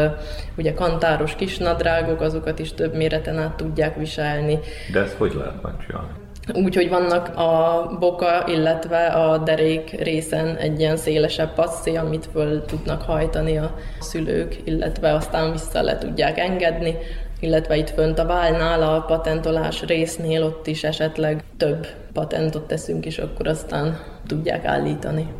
ugye 0.56 0.74
kantáros 0.74 1.34
kis 1.34 1.58
nadrágok, 1.58 2.20
azokat 2.20 2.58
is 2.58 2.74
több 2.74 2.94
méreten 2.94 3.38
át 3.38 3.54
tudják 3.54 3.96
viselni. 3.96 4.58
De 4.92 5.00
ezt 5.00 5.16
hogy 5.16 5.32
lehet 5.34 5.62
megcsinálni? 5.62 6.20
Úgyhogy 6.54 6.88
vannak 6.88 7.36
a 7.36 7.96
boka, 7.98 8.44
illetve 8.46 9.06
a 9.06 9.38
derék 9.38 9.90
részen 9.90 10.56
egy 10.56 10.80
ilyen 10.80 10.96
szélesebb 10.96 11.54
passzé, 11.54 11.96
amit 11.96 12.28
föl 12.32 12.64
tudnak 12.64 13.02
hajtani 13.02 13.58
a 13.58 13.74
szülők, 14.00 14.56
illetve 14.64 15.14
aztán 15.14 15.52
vissza 15.52 15.82
le 15.82 15.98
tudják 15.98 16.38
engedni 16.38 16.96
illetve 17.42 17.76
itt 17.76 17.90
fönt 17.90 18.18
a 18.18 18.26
válnál, 18.26 18.82
a 18.82 19.00
patentolás 19.00 19.82
résznél 19.82 20.42
ott 20.42 20.66
is 20.66 20.84
esetleg 20.84 21.44
több 21.56 21.86
patentot 22.12 22.66
teszünk, 22.66 23.06
és 23.06 23.18
akkor 23.18 23.48
aztán 23.48 24.00
tudják 24.26 24.64
állítani. 24.64 25.32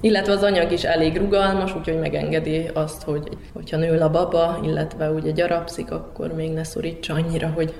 Illetve 0.00 0.32
az 0.32 0.42
anyag 0.42 0.72
is 0.72 0.84
elég 0.84 1.16
rugalmas, 1.16 1.74
úgyhogy 1.76 1.98
megengedi 1.98 2.70
azt, 2.74 3.02
hogy 3.02 3.28
hogyha 3.52 3.76
nő 3.76 3.98
a 3.98 4.10
baba, 4.10 4.60
illetve 4.64 5.10
ugye 5.10 5.30
gyarapszik, 5.30 5.90
akkor 5.90 6.32
még 6.32 6.52
ne 6.52 6.64
szorítsa 6.64 7.14
annyira, 7.14 7.48
hogy 7.48 7.74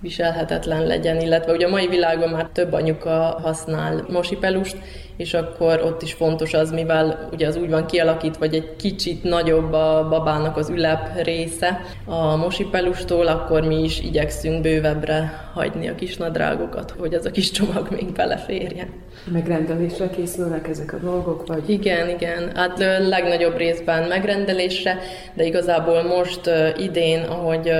viselhetetlen 0.00 0.86
legyen, 0.86 1.20
illetve 1.20 1.52
ugye 1.52 1.66
a 1.66 1.70
mai 1.70 1.88
világon 1.88 2.28
már 2.28 2.48
több 2.52 2.72
anyuka 2.72 3.38
használ 3.42 4.06
mosipelust, 4.08 4.76
és 5.16 5.34
akkor 5.34 5.80
ott 5.84 6.02
is 6.02 6.12
fontos 6.12 6.54
az, 6.54 6.70
mivel 6.70 7.28
ugye 7.32 7.46
az 7.46 7.56
úgy 7.56 7.70
van 7.70 7.86
kialakítva, 7.86 8.44
hogy 8.44 8.54
egy 8.54 8.76
kicsit 8.76 9.22
nagyobb 9.22 9.72
a 9.72 10.06
babának 10.08 10.56
az 10.56 10.70
ülep 10.70 11.22
része 11.22 11.80
a 12.04 12.36
mosipelustól, 12.36 13.26
akkor 13.26 13.62
mi 13.62 13.82
is 13.82 14.00
igyekszünk 14.00 14.62
bővebbre 14.62 15.50
hagyni 15.54 15.88
a 15.88 15.94
kis 15.94 16.16
nadrágokat, 16.16 16.94
hogy 16.98 17.14
az 17.14 17.26
a 17.26 17.30
kis 17.30 17.50
csomag 17.50 17.88
még 17.90 18.12
beleférjen. 18.12 18.88
Megrendelésre 19.32 20.10
készülnek 20.10 20.68
ezek 20.68 20.92
a 20.92 20.98
dolgok, 20.98 21.46
vagy? 21.46 21.70
Igen, 21.70 22.08
igen. 22.08 22.50
Hát 22.54 22.78
legnagyobb 23.08 23.56
részben 23.56 24.08
megrendelésre, 24.08 24.98
de 25.34 25.44
igazából 25.44 26.02
most 26.02 26.50
idén, 26.76 27.22
ahogy 27.22 27.72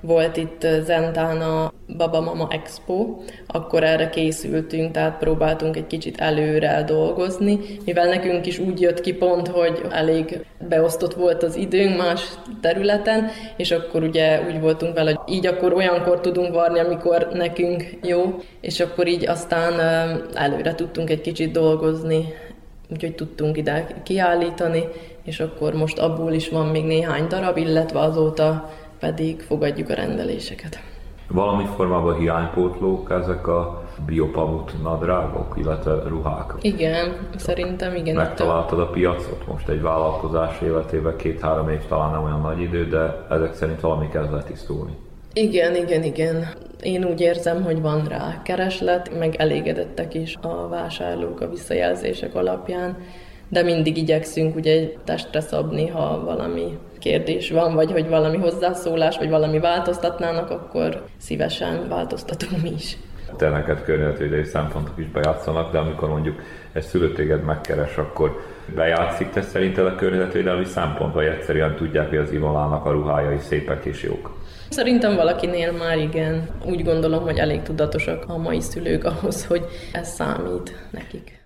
volt 0.00 0.36
itt 0.36 0.66
Zentán 0.84 1.40
a 1.40 1.72
Baba 1.96 2.20
Mama 2.20 2.48
Expo, 2.50 3.16
akkor 3.46 3.82
erre 3.84 4.08
készültünk, 4.08 4.92
tehát 4.92 5.18
próbáltunk 5.18 5.76
egy 5.76 5.86
kicsit 5.86 6.20
előre 6.20 6.82
dolgozni, 6.86 7.58
mivel 7.84 8.08
nekünk 8.08 8.46
is 8.46 8.58
úgy 8.58 8.80
jött 8.80 9.00
ki 9.00 9.12
pont, 9.12 9.48
hogy 9.48 9.80
elég 9.90 10.46
beosztott 10.68 11.14
volt 11.14 11.42
az 11.42 11.56
időnk 11.56 11.96
más 11.96 12.22
területen, 12.60 13.28
és 13.56 13.70
akkor 13.70 14.02
ugye 14.02 14.40
úgy 14.46 14.60
voltunk 14.60 14.94
vele, 14.94 15.12
hogy 15.12 15.34
így 15.34 15.46
akkor 15.46 15.72
olyankor 15.72 16.20
tudunk 16.20 16.54
varni, 16.54 16.78
amikor 16.78 17.28
nekünk 17.32 17.98
jó, 18.02 18.38
és 18.60 18.80
akkor 18.80 19.06
így 19.06 19.28
aztán 19.28 19.72
előre 20.34 20.74
tudtunk 20.74 21.10
egy 21.10 21.20
kicsit 21.20 21.52
dolgozni, 21.52 22.24
úgyhogy 22.90 23.14
tudtunk 23.14 23.56
ide 23.56 23.86
kiállítani, 24.02 24.84
és 25.24 25.40
akkor 25.40 25.74
most 25.74 25.98
abból 25.98 26.32
is 26.32 26.48
van 26.48 26.66
még 26.66 26.84
néhány 26.84 27.26
darab, 27.26 27.56
illetve 27.56 27.98
azóta 27.98 28.70
pedig 28.98 29.40
fogadjuk 29.40 29.90
a 29.90 29.94
rendeléseket. 29.94 30.78
Valami 31.30 31.64
formában 31.76 32.18
hiánypótlók 32.18 33.10
ezek 33.10 33.46
a 33.46 33.84
biopamut 34.06 34.82
nadrágok, 34.82 35.54
illetve 35.58 36.02
ruhák. 36.08 36.52
Igen, 36.60 37.28
szerintem 37.36 37.94
igen. 37.94 38.14
Megtaláltad 38.14 38.78
a 38.78 38.86
piacot 38.86 39.46
most 39.46 39.68
egy 39.68 39.80
vállalkozás 39.80 40.60
életében, 40.60 41.16
két-három 41.16 41.68
év 41.68 41.86
talán 41.88 42.10
nem 42.10 42.24
olyan 42.24 42.40
nagy 42.40 42.60
idő, 42.60 42.88
de 42.88 43.26
ezek 43.30 43.54
szerint 43.54 43.80
valami 43.80 44.08
kezd 44.08 44.32
letisztulni. 44.32 44.96
Igen, 45.32 45.76
igen, 45.76 46.02
igen. 46.02 46.46
Én 46.82 47.04
úgy 47.04 47.20
érzem, 47.20 47.62
hogy 47.62 47.80
van 47.80 48.04
rá 48.04 48.42
kereslet, 48.42 49.18
meg 49.18 49.34
elégedettek 49.34 50.14
is 50.14 50.36
a 50.40 50.68
vásárlók 50.68 51.40
a 51.40 51.48
visszajelzések 51.48 52.34
alapján, 52.34 52.96
de 53.48 53.62
mindig 53.62 53.96
igyekszünk 53.96 54.56
ugye 54.56 54.72
egy 54.72 54.98
testre 55.04 55.40
szabni, 55.40 55.86
ha 55.86 56.24
valami 56.24 56.78
kérdés 56.98 57.50
van, 57.50 57.74
vagy 57.74 57.92
hogy 57.92 58.08
valami 58.08 58.36
hozzászólás, 58.36 59.18
vagy 59.18 59.28
valami 59.28 59.58
változtatnának, 59.58 60.50
akkor 60.50 61.04
szívesen 61.16 61.88
változtatunk 61.88 62.62
mi 62.62 62.70
is. 62.70 62.96
Te 63.36 63.48
neked 63.48 63.82
környezetvédelmi 63.82 64.44
szempontok 64.44 64.98
is 64.98 65.06
bejátszanak, 65.06 65.72
de 65.72 65.78
amikor 65.78 66.08
mondjuk 66.08 66.40
egy 66.72 66.82
szülő 66.82 67.12
téged 67.12 67.44
megkeres, 67.44 67.96
akkor 67.96 68.40
bejátszik 68.74 69.30
te 69.30 69.42
szerinted 69.42 69.86
a 69.86 69.94
környezetvédelmi 69.94 70.64
szempont, 70.64 71.14
vagy 71.14 71.26
egyszerűen 71.26 71.76
tudják, 71.76 72.08
hogy 72.08 72.18
az 72.18 72.32
Imolának 72.32 72.84
a 72.84 72.90
ruhái 72.90 73.38
szépek 73.38 73.84
és 73.84 74.02
jók? 74.02 74.36
Szerintem 74.68 75.14
valakinél 75.14 75.72
már 75.72 75.98
igen. 75.98 76.48
Úgy 76.64 76.84
gondolom, 76.84 77.22
hogy 77.22 77.38
elég 77.38 77.62
tudatosak 77.62 78.24
a 78.26 78.36
mai 78.36 78.60
szülők 78.60 79.04
ahhoz, 79.04 79.46
hogy 79.46 79.64
ez 79.92 80.08
számít 80.08 80.86
nekik. 80.90 81.37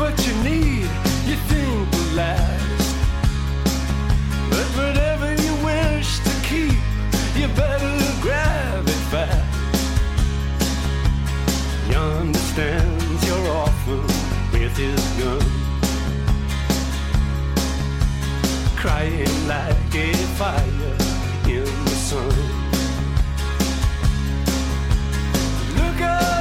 what 0.00 0.26
you 0.26 0.34
need, 0.42 0.88
you 1.28 1.36
think 1.50 1.92
will 1.92 2.12
last. 2.14 2.96
But 4.48 4.66
whatever 4.80 5.28
you 5.44 5.54
wish 5.70 6.10
to 6.26 6.32
keep, 6.48 6.80
you 7.38 7.46
better 7.62 7.96
grab 8.24 8.88
it 8.88 9.02
fast. 9.12 9.82
He 11.86 11.94
understands 11.94 13.20
your 13.28 13.42
orphan 13.60 14.06
with 14.54 14.74
his 14.84 15.02
gun. 15.20 15.46
Crying 18.82 19.38
like 19.46 19.94
a 19.94 20.12
fire 20.38 20.96
in 21.56 21.70
the 21.88 21.96
sun. 22.08 22.34
Look 25.76 26.00
up. 26.00 26.39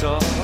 saw 0.00 0.39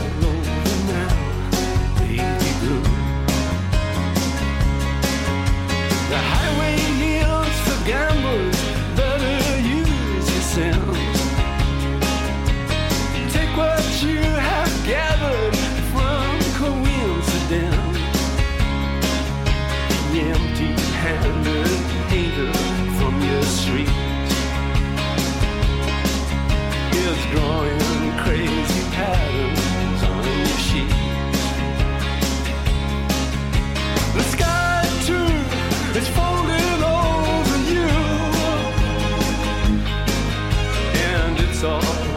saw 41.67 42.16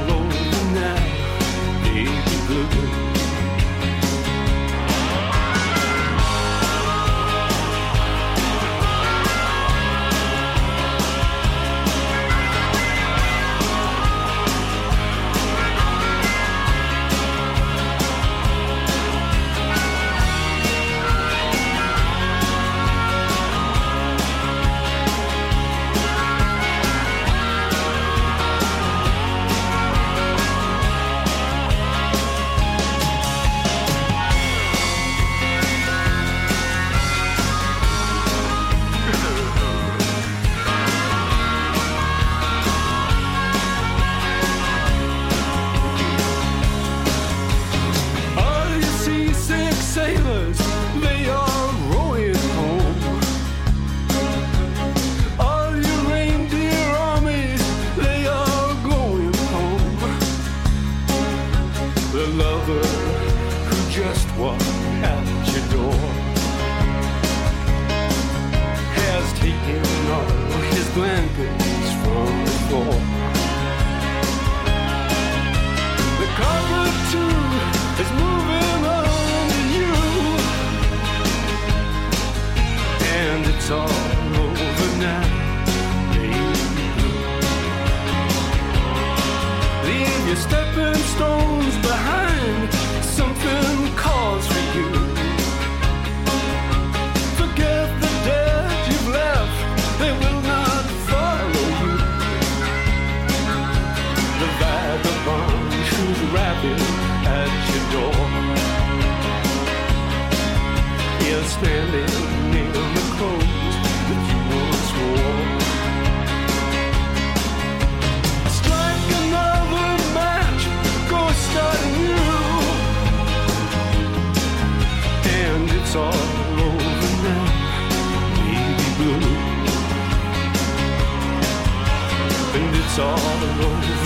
all 133.00 133.16
the 133.16 133.48
road. 133.64 133.99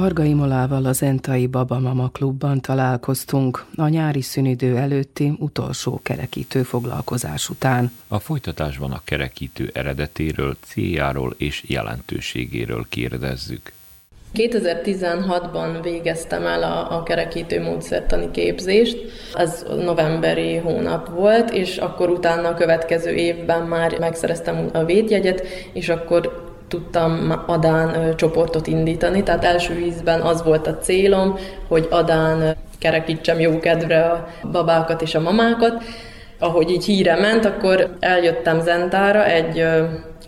Varga 0.00 0.24
Imolával 0.24 0.84
az 0.84 1.02
Entai 1.02 1.46
Baba 1.46 1.78
Mama 1.78 2.08
klubban 2.08 2.60
találkoztunk 2.60 3.64
a 3.76 3.88
nyári 3.88 4.22
szünidő 4.22 4.76
előtti 4.76 5.32
utolsó 5.38 6.00
kerekítő 6.02 6.62
foglalkozás 6.62 7.48
után. 7.48 7.92
A 8.08 8.18
folytatásban 8.18 8.92
a 8.92 9.00
kerekítő 9.04 9.70
eredetéről, 9.74 10.56
céljáról 10.60 11.34
és 11.36 11.64
jelentőségéről 11.66 12.86
kérdezzük. 12.88 13.72
2016-ban 14.34 15.78
végeztem 15.82 16.46
el 16.46 16.62
a, 16.62 16.96
a 16.96 17.02
kerekítő 17.02 17.62
módszertani 17.62 18.30
képzést, 18.30 18.98
ez 19.34 19.64
novemberi 19.84 20.56
hónap 20.56 21.08
volt, 21.08 21.50
és 21.50 21.76
akkor 21.76 22.08
utána 22.08 22.48
a 22.48 22.54
következő 22.54 23.10
évben 23.10 23.62
már 23.62 23.98
megszereztem 23.98 24.68
a 24.72 24.84
védjegyet, 24.84 25.46
és 25.72 25.88
akkor 25.88 26.49
tudtam 26.70 27.42
Adán 27.46 28.16
csoportot 28.16 28.66
indítani, 28.66 29.22
tehát 29.22 29.44
első 29.44 29.78
ízben 29.78 30.20
az 30.20 30.42
volt 30.42 30.66
a 30.66 30.78
célom, 30.78 31.38
hogy 31.68 31.86
Adán 31.90 32.56
kerekítsem 32.78 33.40
jó 33.40 33.58
kedvre 33.58 34.04
a 34.04 34.28
babákat 34.52 35.02
és 35.02 35.14
a 35.14 35.20
mamákat. 35.20 35.82
Ahogy 36.38 36.70
így 36.70 36.84
híre 36.84 37.20
ment, 37.20 37.44
akkor 37.44 37.96
eljöttem 38.00 38.60
Zentára 38.60 39.24
egy 39.24 39.64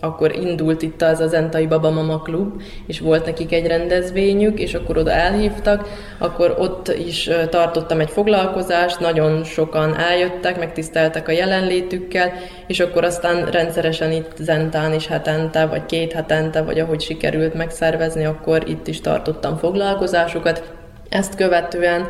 akkor 0.03 0.35
indult 0.35 0.81
itt 0.81 1.01
az 1.01 1.19
a 1.19 1.27
Zentai 1.27 1.67
Baba 1.67 1.89
Mama 1.89 2.21
Klub, 2.21 2.61
és 2.87 2.99
volt 2.99 3.25
nekik 3.25 3.51
egy 3.51 3.67
rendezvényük, 3.67 4.59
és 4.59 4.73
akkor 4.73 4.97
oda 4.97 5.11
elhívtak, 5.11 5.87
akkor 6.17 6.55
ott 6.59 6.87
is 6.87 7.29
tartottam 7.49 7.99
egy 7.99 8.09
foglalkozást, 8.09 8.99
nagyon 8.99 9.43
sokan 9.43 9.97
eljöttek, 9.97 10.59
megtiszteltek 10.59 11.27
a 11.27 11.31
jelenlétükkel, 11.31 12.33
és 12.67 12.79
akkor 12.79 13.03
aztán 13.03 13.45
rendszeresen 13.45 14.11
itt 14.11 14.31
Zentán 14.37 14.93
is 14.93 15.07
hetente, 15.07 15.65
vagy 15.65 15.85
két 15.85 16.13
hetente, 16.13 16.61
vagy 16.61 16.79
ahogy 16.79 17.01
sikerült 17.01 17.53
megszervezni, 17.53 18.25
akkor 18.25 18.69
itt 18.69 18.87
is 18.87 19.01
tartottam 19.01 19.57
foglalkozásokat. 19.57 20.73
Ezt 21.09 21.35
követően 21.35 22.07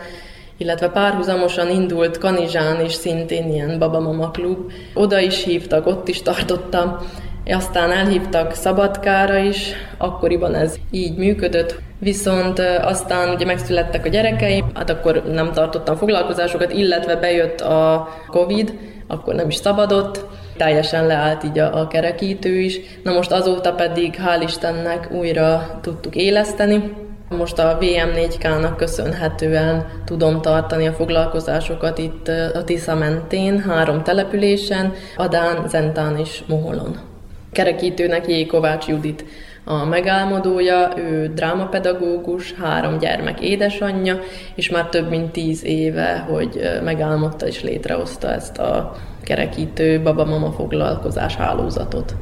illetve 0.58 0.90
párhuzamosan 0.90 1.70
indult 1.70 2.18
Kanizsán 2.18 2.86
is 2.86 2.94
szintén 2.94 3.54
ilyen 3.54 3.80
babamama 3.80 4.32
klub. 4.32 4.72
Oda 4.94 5.20
is 5.20 5.44
hívtak, 5.44 5.88
ott 5.88 6.08
is 6.08 6.22
tartottam. 6.22 6.98
Aztán 7.46 7.92
elhívtak 7.92 8.54
Szabadkára 8.54 9.38
is, 9.38 9.72
akkoriban 9.98 10.56
ez 10.56 10.76
így 10.92 11.18
működött, 11.18 11.82
viszont 12.00 12.60
aztán 12.82 13.34
ugye 13.34 13.46
megszülettek 13.46 14.06
a 14.06 14.10
gyerekeim, 14.10 14.66
hát 14.74 14.90
akkor 14.90 15.24
nem 15.32 15.52
tartottam 15.52 15.96
foglalkozásokat, 15.96 16.74
illetve 16.74 17.16
bejött 17.16 17.62
a 17.62 18.08
Covid, 18.28 18.74
akkor 19.08 19.36
nem 19.36 19.48
is 19.48 19.56
szabadott, 19.56 20.26
teljesen 20.58 21.08
leállt 21.08 21.44
így 21.44 21.60
a, 21.60 21.80
a 21.80 21.88
kerekítő 21.88 22.60
is. 22.60 22.80
Na 23.04 23.12
most 23.12 23.32
azóta 23.32 23.74
pedig 23.74 24.16
hál' 24.16 24.44
Istennek 24.44 25.12
újra 25.12 25.80
tudtuk 25.82 26.16
éleszteni, 26.16 26.94
most 27.30 27.60
a 27.60 27.78
VM4K-nak 27.82 28.74
köszönhetően 28.78 29.86
tudom 30.06 30.42
tartani 30.42 30.88
a 30.88 30.94
foglalkozásokat 30.94 31.98
itt 31.98 32.28
a 32.28 32.64
Tisza 32.64 32.96
mentén, 32.96 33.60
három 33.60 34.04
településen, 34.04 34.94
Adán, 35.16 35.68
Zentán 35.68 36.18
és 36.18 36.44
Moholon. 36.48 37.13
Kerekítőnek 37.54 38.28
J. 38.28 38.46
Kovács 38.46 38.88
Judit 38.88 39.26
a 39.64 39.86
megálmodója, 39.86 40.94
ő 40.98 41.32
drámapedagógus, 41.34 42.54
három 42.54 42.98
gyermek 42.98 43.42
édesanyja, 43.42 44.20
és 44.56 44.70
már 44.70 44.86
több 44.86 45.10
mint 45.10 45.32
tíz 45.32 45.66
éve, 45.66 46.26
hogy 46.30 46.80
megálmodta 46.84 47.48
és 47.48 47.64
létrehozta 47.64 48.32
ezt 48.32 48.58
a 48.58 48.96
kerekítő 49.24 50.02
baba-mama 50.02 50.52
foglalkozás 50.52 51.36
hálózatot. 51.36 52.16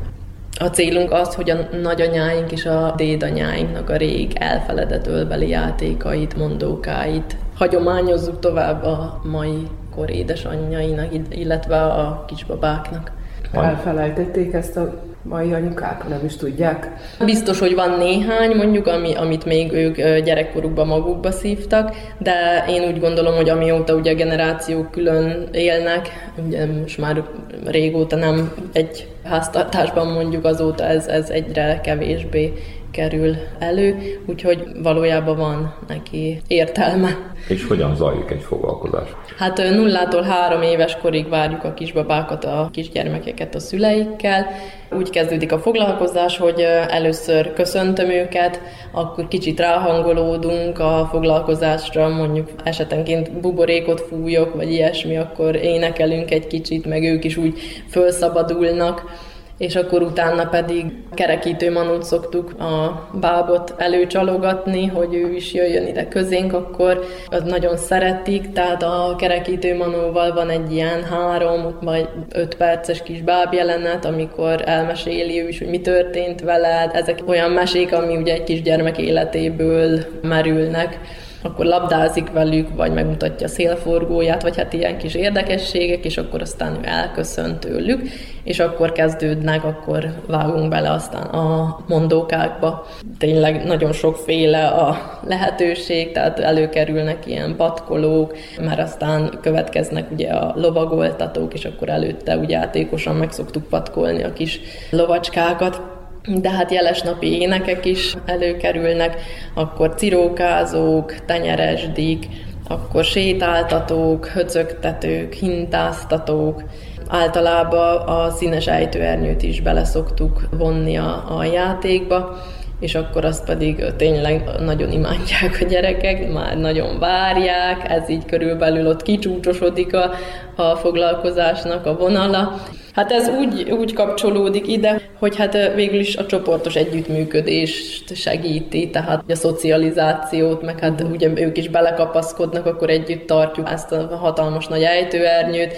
A 0.59 0.65
célunk 0.65 1.11
az, 1.11 1.35
hogy 1.35 1.49
a 1.49 1.67
nagyanyáink 1.81 2.51
és 2.51 2.65
a 2.65 2.93
dédanyáinknak 2.97 3.89
a 3.89 3.95
rég 3.95 4.31
elfeledett 4.35 5.07
ölbeli 5.07 5.49
játékait, 5.49 6.37
mondókáit 6.37 7.35
hagyományozzuk 7.55 8.39
tovább 8.39 8.83
a 8.83 9.21
mai 9.23 9.67
kor 9.95 10.09
édesanyjainak, 10.09 11.07
illetve 11.29 11.81
a 11.81 12.25
kisbabáknak. 12.27 13.11
Elfelejtették 13.53 14.53
ezt 14.53 14.77
a 14.77 14.93
mai 15.23 15.53
anyukák 15.53 16.07
nem 16.07 16.25
is 16.25 16.35
tudják? 16.35 16.89
Biztos, 17.25 17.59
hogy 17.59 17.75
van 17.75 17.97
néhány, 17.97 18.55
mondjuk, 18.55 18.87
ami, 18.87 19.15
amit 19.15 19.45
még 19.45 19.71
ők 19.71 19.95
gyerekkorukban 20.23 20.87
magukba 20.87 21.31
szívtak, 21.31 21.95
de 22.17 22.65
én 22.69 22.83
úgy 22.83 22.99
gondolom, 22.99 23.35
hogy 23.35 23.49
amióta 23.49 23.93
ugye 23.93 24.13
generációk 24.13 24.91
külön 24.91 25.47
élnek, 25.51 26.31
ugye 26.47 26.65
most 26.65 26.97
már 26.97 27.23
régóta 27.65 28.15
nem 28.15 28.53
egy 28.73 29.07
háztartásban 29.23 30.07
mondjuk, 30.07 30.45
azóta 30.45 30.83
ez, 30.83 31.07
ez 31.07 31.29
egyre 31.29 31.79
kevésbé 31.83 32.53
kerül 32.91 33.35
elő, 33.59 34.19
úgyhogy 34.25 34.63
valójában 34.83 35.37
van 35.37 35.73
neki 35.87 36.41
értelme. 36.47 37.17
És 37.47 37.65
hogyan 37.65 37.95
zajlik 37.95 38.31
egy 38.31 38.41
foglalkozás? 38.41 39.09
Hát 39.37 39.57
nullától 39.57 40.21
három 40.21 40.61
éves 40.61 40.97
korig 41.01 41.29
várjuk 41.29 41.63
a 41.63 41.73
kisbabákat, 41.73 42.45
a 42.45 42.69
kisgyermekeket 42.71 43.55
a 43.55 43.59
szüleikkel. 43.59 44.47
Úgy 44.91 45.09
kezdődik 45.09 45.51
a 45.51 45.59
foglalkozás, 45.59 46.37
hogy 46.37 46.61
először 46.89 47.53
köszöntöm 47.53 48.09
őket, 48.09 48.61
akkor 48.91 49.27
kicsit 49.27 49.59
ráhangolódunk 49.59 50.79
a 50.79 51.07
foglalkozásra, 51.11 52.09
mondjuk 52.09 52.49
esetenként 52.63 53.39
buborékot 53.39 54.01
fújok, 54.01 54.55
vagy 54.55 54.71
ilyesmi, 54.71 55.17
akkor 55.17 55.55
énekelünk 55.55 56.31
egy 56.31 56.47
kicsit, 56.47 56.85
meg 56.85 57.03
ők 57.03 57.23
is 57.23 57.37
úgy 57.37 57.59
felszabadulnak 57.87 59.29
és 59.61 59.75
akkor 59.75 60.01
utána 60.01 60.45
pedig 60.45 60.85
kerekítő 61.13 61.71
manót 61.71 62.03
szoktuk 62.03 62.59
a 62.59 63.07
bábot 63.19 63.73
előcsalogatni, 63.77 64.87
hogy 64.87 65.13
ő 65.13 65.33
is 65.33 65.53
jöjjön 65.53 65.87
ide 65.87 66.07
közénk, 66.07 66.53
akkor 66.53 67.03
az 67.29 67.43
nagyon 67.43 67.77
szeretik, 67.77 68.51
tehát 68.51 68.83
a 68.83 69.15
kerekítő 69.17 69.77
manóval 69.77 70.33
van 70.33 70.49
egy 70.49 70.73
ilyen 70.73 71.03
három 71.03 71.77
vagy 71.81 72.09
öt 72.33 72.55
perces 72.55 73.03
kis 73.03 73.21
báb 73.21 73.53
jelenet, 73.53 74.05
amikor 74.05 74.61
elmeséli 74.65 75.41
ő 75.41 75.47
is, 75.47 75.59
hogy 75.59 75.69
mi 75.69 75.81
történt 75.81 76.41
veled, 76.41 76.91
ezek 76.93 77.19
olyan 77.25 77.51
mesék, 77.51 77.93
ami 77.93 78.17
ugye 78.17 78.33
egy 78.33 78.43
kis 78.43 78.61
gyermek 78.61 78.97
életéből 78.97 79.99
merülnek 80.21 80.99
akkor 81.41 81.65
labdázik 81.65 82.31
velük, 82.31 82.75
vagy 82.75 82.93
megmutatja 82.93 83.45
a 83.45 83.49
szélforgóját, 83.49 84.41
vagy 84.41 84.57
hát 84.57 84.73
ilyen 84.73 84.97
kis 84.97 85.15
érdekességek, 85.15 86.05
és 86.05 86.17
akkor 86.17 86.41
aztán 86.41 86.75
ő 86.75 86.87
elköszön 86.87 87.59
tőlük, 87.59 88.01
és 88.43 88.59
akkor 88.59 88.91
kezdődnek, 88.91 89.63
akkor 89.63 90.13
vágunk 90.27 90.69
bele 90.69 90.91
aztán 90.91 91.23
a 91.23 91.79
mondókákba. 91.87 92.87
Tényleg 93.17 93.65
nagyon 93.65 93.91
sokféle 93.91 94.67
a 94.67 95.19
lehetőség, 95.27 96.11
tehát 96.11 96.39
előkerülnek 96.39 97.25
ilyen 97.25 97.55
patkolók, 97.55 98.37
mert 98.61 98.79
aztán 98.79 99.37
következnek 99.41 100.11
ugye 100.11 100.29
a 100.29 100.53
lovagoltatók, 100.55 101.53
és 101.53 101.65
akkor 101.65 101.89
előtte 101.89 102.37
ugye 102.37 102.57
játékosan 102.57 103.15
meg 103.15 103.31
szoktuk 103.31 103.67
patkolni 103.67 104.23
a 104.23 104.33
kis 104.33 104.59
lovacskákat, 104.89 105.81
de 106.27 106.49
hát 106.49 106.71
jelesnapi 106.71 107.39
énekek 107.41 107.85
is 107.85 108.15
előkerülnek, 108.25 109.21
akkor 109.53 109.93
cirókázók, 109.95 111.15
tenyeresdik, 111.25 112.27
akkor 112.67 113.03
sétáltatók, 113.03 114.25
höcögtetők, 114.25 115.33
hintáztatók, 115.33 116.63
általában 117.07 117.97
a 117.97 118.29
színes 118.29 118.67
ejtőernyőt 118.67 119.43
is 119.43 119.61
beleszoktuk 119.61 120.41
vonni 120.57 120.97
a, 120.97 121.37
a 121.37 121.43
játékba, 121.43 122.37
és 122.79 122.95
akkor 122.95 123.25
azt 123.25 123.45
pedig 123.45 123.83
tényleg 123.95 124.49
nagyon 124.59 124.91
imádják 124.91 125.57
a 125.61 125.65
gyerekek, 125.65 126.31
már 126.31 126.57
nagyon 126.57 126.99
várják, 126.99 127.89
ez 127.89 128.09
így 128.09 128.25
körülbelül 128.25 128.87
ott 128.87 129.01
kicsúcsosodik 129.01 129.93
a, 129.95 130.11
a 130.55 130.75
foglalkozásnak 130.75 131.85
a 131.85 131.97
vonala. 131.97 132.61
Hát 132.93 133.11
ez 133.11 133.29
úgy, 133.29 133.71
úgy 133.71 133.93
kapcsolódik 133.93 134.67
ide, 134.67 135.01
hogy 135.19 135.35
hát 135.35 135.73
végül 135.75 135.99
is 135.99 136.15
a 136.15 136.25
csoportos 136.25 136.75
együttműködést 136.75 138.15
segíti, 138.15 138.89
tehát 138.89 139.23
a 139.27 139.35
szocializációt, 139.35 140.61
meg 140.61 140.79
hát 140.79 141.05
ugye 141.11 141.29
ők 141.35 141.57
is 141.57 141.69
belekapaszkodnak, 141.69 142.65
akkor 142.65 142.89
együtt 142.89 143.27
tartjuk 143.27 143.69
ezt 143.69 143.91
a 143.91 144.15
hatalmas 144.15 144.67
nagy 144.67 144.83
ejtőernyőt, 144.83 145.77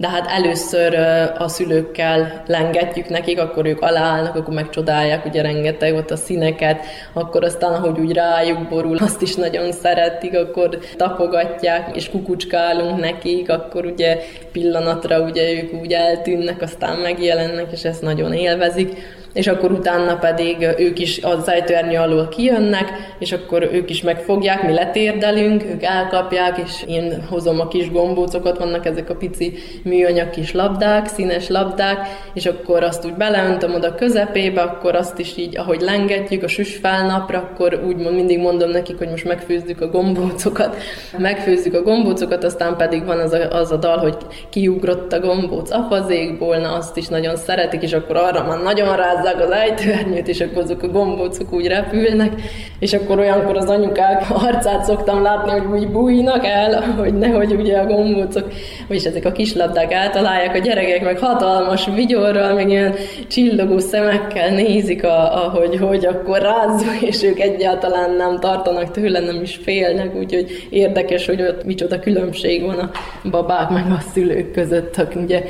de 0.00 0.08
hát 0.08 0.30
először 0.30 0.94
a 1.38 1.48
szülőkkel 1.48 2.42
lengetjük 2.46 3.08
nekik, 3.08 3.40
akkor 3.40 3.66
ők 3.66 3.80
aláállnak, 3.80 4.34
akkor 4.36 4.54
megcsodálják 4.54 5.24
ugye 5.24 5.42
rengeteg 5.42 5.94
ott 5.94 6.10
a 6.10 6.16
színeket, 6.16 6.84
akkor 7.12 7.44
aztán, 7.44 7.72
ahogy 7.72 7.98
úgy 7.98 8.12
rájuk 8.12 8.68
borul, 8.68 8.96
azt 8.96 9.22
is 9.22 9.34
nagyon 9.34 9.72
szeretik, 9.72 10.38
akkor 10.38 10.78
tapogatják, 10.96 11.96
és 11.96 12.10
kukucskálunk 12.10 13.00
nekik, 13.00 13.50
akkor 13.50 13.84
ugye 13.84 14.18
pillanatra 14.52 15.20
ugye 15.20 15.52
ők 15.52 15.72
úgy 15.80 15.92
eltűnnek, 15.92 16.62
aztán 16.62 16.98
megjelennek, 16.98 17.66
és 17.72 17.84
ezt 17.84 18.02
nagyon 18.02 18.32
élvezik 18.32 19.18
és 19.32 19.46
akkor 19.46 19.72
utána 19.72 20.16
pedig 20.16 20.74
ők 20.78 20.98
is 20.98 21.22
az 21.22 21.48
ejtőernyő 21.48 21.98
alól 21.98 22.28
kijönnek, 22.28 22.92
és 23.18 23.32
akkor 23.32 23.68
ők 23.72 23.90
is 23.90 24.02
megfogják, 24.02 24.62
mi 24.62 24.72
letérdelünk, 24.72 25.64
ők 25.64 25.82
elkapják, 25.82 26.58
és 26.58 26.84
én 26.86 27.24
hozom 27.28 27.60
a 27.60 27.68
kis 27.68 27.90
gombócokat, 27.90 28.58
vannak 28.58 28.86
ezek 28.86 29.10
a 29.10 29.14
pici 29.14 29.58
műanyag 29.84 30.30
kis 30.30 30.52
labdák, 30.52 31.06
színes 31.06 31.48
labdák, 31.48 32.08
és 32.34 32.46
akkor 32.46 32.82
azt 32.82 33.04
úgy 33.04 33.14
beleöntöm 33.14 33.74
oda 33.74 33.94
közepébe, 33.94 34.60
akkor 34.60 34.94
azt 34.94 35.18
is 35.18 35.36
így, 35.36 35.58
ahogy 35.58 35.80
lengetjük 35.80 36.42
a 36.42 36.48
süsfálnapra, 36.48 37.38
akkor 37.38 37.82
úgy 37.86 37.96
mindig 37.96 38.38
mondom 38.38 38.70
nekik, 38.70 38.98
hogy 38.98 39.08
most 39.08 39.24
megfőzzük 39.24 39.80
a 39.80 39.88
gombócokat, 39.88 40.76
megfőzzük 41.18 41.74
a 41.74 41.82
gombócokat, 41.82 42.44
aztán 42.44 42.76
pedig 42.76 43.04
van 43.04 43.18
az 43.18 43.32
a, 43.32 43.50
az 43.50 43.72
a 43.72 43.76
dal, 43.76 43.98
hogy 43.98 44.16
kiugrott 44.50 45.12
a 45.12 45.20
gombóc 45.20 45.70
a 45.70 45.86
fazékból, 45.88 46.56
na 46.56 46.72
azt 46.72 46.96
is 46.96 47.08
nagyon 47.08 47.36
szeretik, 47.36 47.82
és 47.82 47.92
akkor 47.92 48.16
arra 48.16 48.44
már 48.44 48.62
nagyon 48.62 48.96
ráz 48.96 49.19
beázzák 49.22 49.40
az 49.40 49.50
ejtőernyőt, 49.50 50.28
és 50.28 50.40
akkor 50.40 50.62
azok 50.62 50.82
a 50.82 50.88
gombócok 50.88 51.52
úgy 51.52 51.66
repülnek, 51.66 52.32
és 52.78 52.92
akkor 52.92 53.18
olyankor 53.18 53.56
az 53.56 53.68
anyukák 53.68 54.24
arcát 54.30 54.84
szoktam 54.84 55.22
látni, 55.22 55.50
hogy 55.50 55.80
úgy 55.80 55.88
bújnak 55.88 56.46
el, 56.46 56.82
hogy 56.98 57.14
nehogy 57.14 57.52
ugye 57.52 57.78
a 57.78 57.86
gombócok, 57.86 58.52
vagyis 58.88 59.04
ezek 59.04 59.24
a 59.24 59.32
kislabdák 59.32 59.92
eltalálják, 59.92 60.54
a 60.54 60.58
gyerekek 60.58 61.04
meg 61.04 61.18
hatalmas 61.18 61.86
vigyorral, 61.94 62.54
meg 62.54 62.70
ilyen 62.70 62.94
csillogó 63.28 63.78
szemekkel 63.78 64.54
nézik, 64.54 65.04
a, 65.04 65.44
ahogy 65.44 65.76
hogy 65.78 66.06
akkor 66.06 66.38
rázzuk, 66.38 67.00
és 67.00 67.22
ők 67.22 67.40
egyáltalán 67.40 68.10
nem 68.10 68.38
tartanak 68.38 68.90
tőle, 68.90 69.20
nem 69.20 69.42
is 69.42 69.60
félnek, 69.62 70.14
úgyhogy 70.14 70.66
érdekes, 70.70 71.26
hogy 71.26 71.42
ott 71.42 71.64
micsoda 71.64 71.98
különbség 71.98 72.64
van 72.64 72.78
a 72.78 72.90
babák 73.30 73.68
meg 73.68 73.84
a 73.90 74.00
szülők 74.12 74.52
között, 74.52 75.06
ugye 75.14 75.42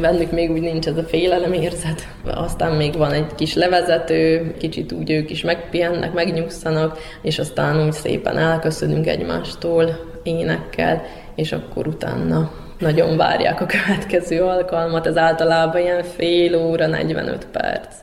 bennük 0.00 0.30
még 0.30 0.50
úgy 0.50 0.60
nincs 0.60 0.86
ez 0.86 0.96
a 0.96 1.02
félelem 1.02 1.52
érzet. 1.52 2.06
Aztán 2.24 2.72
még 2.72 2.96
van 2.96 3.11
egy 3.12 3.34
kis 3.34 3.54
levezető, 3.54 4.54
kicsit 4.58 4.92
úgy 4.92 5.10
ők 5.10 5.30
is 5.30 5.42
megpihennek, 5.42 6.12
megnyugszanak, 6.12 6.98
és 7.22 7.38
aztán 7.38 7.84
úgy 7.84 7.92
szépen 7.92 8.38
elköszönünk 8.38 9.06
egymástól 9.06 10.10
énekkel, 10.22 11.02
és 11.34 11.52
akkor 11.52 11.86
utána 11.86 12.52
nagyon 12.78 13.16
várják 13.16 13.60
a 13.60 13.66
következő 13.66 14.42
alkalmat, 14.42 15.06
ez 15.06 15.16
általában 15.16 15.80
ilyen 15.80 16.02
fél 16.02 16.56
óra, 16.56 16.86
45 16.86 17.46
perc. 17.46 17.94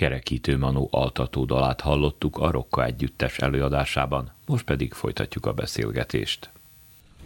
Kerekítő 0.00 0.58
Manó 0.58 0.88
altató 0.90 1.44
dalát 1.44 1.80
hallottuk 1.80 2.38
a 2.38 2.50
Rokka 2.50 2.84
együttes 2.84 3.38
előadásában, 3.38 4.30
most 4.46 4.64
pedig 4.64 4.92
folytatjuk 4.92 5.46
a 5.46 5.52
beszélgetést. 5.52 6.50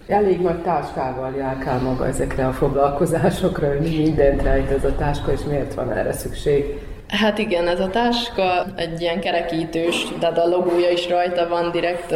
Elég 0.06 0.40
nagy 0.40 0.62
táskával 0.62 1.34
járkál 1.34 1.82
maga 1.82 2.06
ezekre 2.06 2.46
a 2.46 2.52
foglalkozásokra, 2.52 3.68
hogy 3.68 3.96
mindent 3.96 4.42
rejt 4.42 4.70
ez 4.70 4.84
a 4.84 4.96
táska, 4.96 5.32
és 5.32 5.40
miért 5.48 5.74
van 5.74 5.92
erre 5.92 6.12
szükség? 6.12 6.64
Hát 7.08 7.38
igen, 7.38 7.68
ez 7.68 7.80
a 7.80 7.90
táska 7.90 8.66
egy 8.76 9.00
ilyen 9.00 9.20
kerekítős, 9.20 10.06
tehát 10.20 10.38
a 10.38 10.48
logója 10.48 10.90
is 10.90 11.08
rajta 11.08 11.48
van, 11.48 11.70
direkt 11.70 12.14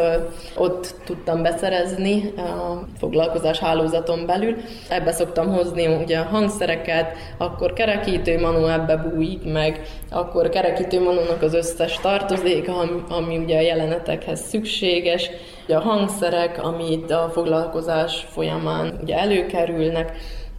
ott 0.57 0.95
tudtam 1.05 1.43
beszerezni 1.43 2.33
a 2.37 2.85
foglalkozás 2.99 3.59
hálózaton 3.59 4.27
belül. 4.27 4.57
Ebbe 4.89 5.13
szoktam 5.13 5.53
hozni 5.53 5.87
ugye 5.87 6.19
a 6.19 6.29
hangszereket, 6.31 7.17
akkor 7.37 7.73
kerekítő 7.73 8.41
manó 8.41 8.67
ebbe 8.67 8.97
bújik 8.97 9.53
meg, 9.53 9.83
akkor 10.11 10.49
kerekítő 10.49 11.03
manónak 11.03 11.43
az 11.43 11.55
összes 11.55 11.99
tartozéka, 12.01 12.79
ami, 12.79 13.03
ami 13.09 13.37
ugye 13.37 13.57
a 13.57 13.63
jelenetekhez 13.63 14.41
szükséges, 14.41 15.31
ugye 15.65 15.77
a 15.77 15.81
hangszerek, 15.81 16.65
amit 16.65 17.11
a 17.11 17.31
foglalkozás 17.33 18.27
folyamán 18.31 18.99
ugye 19.03 19.19
előkerülnek, 19.19 20.13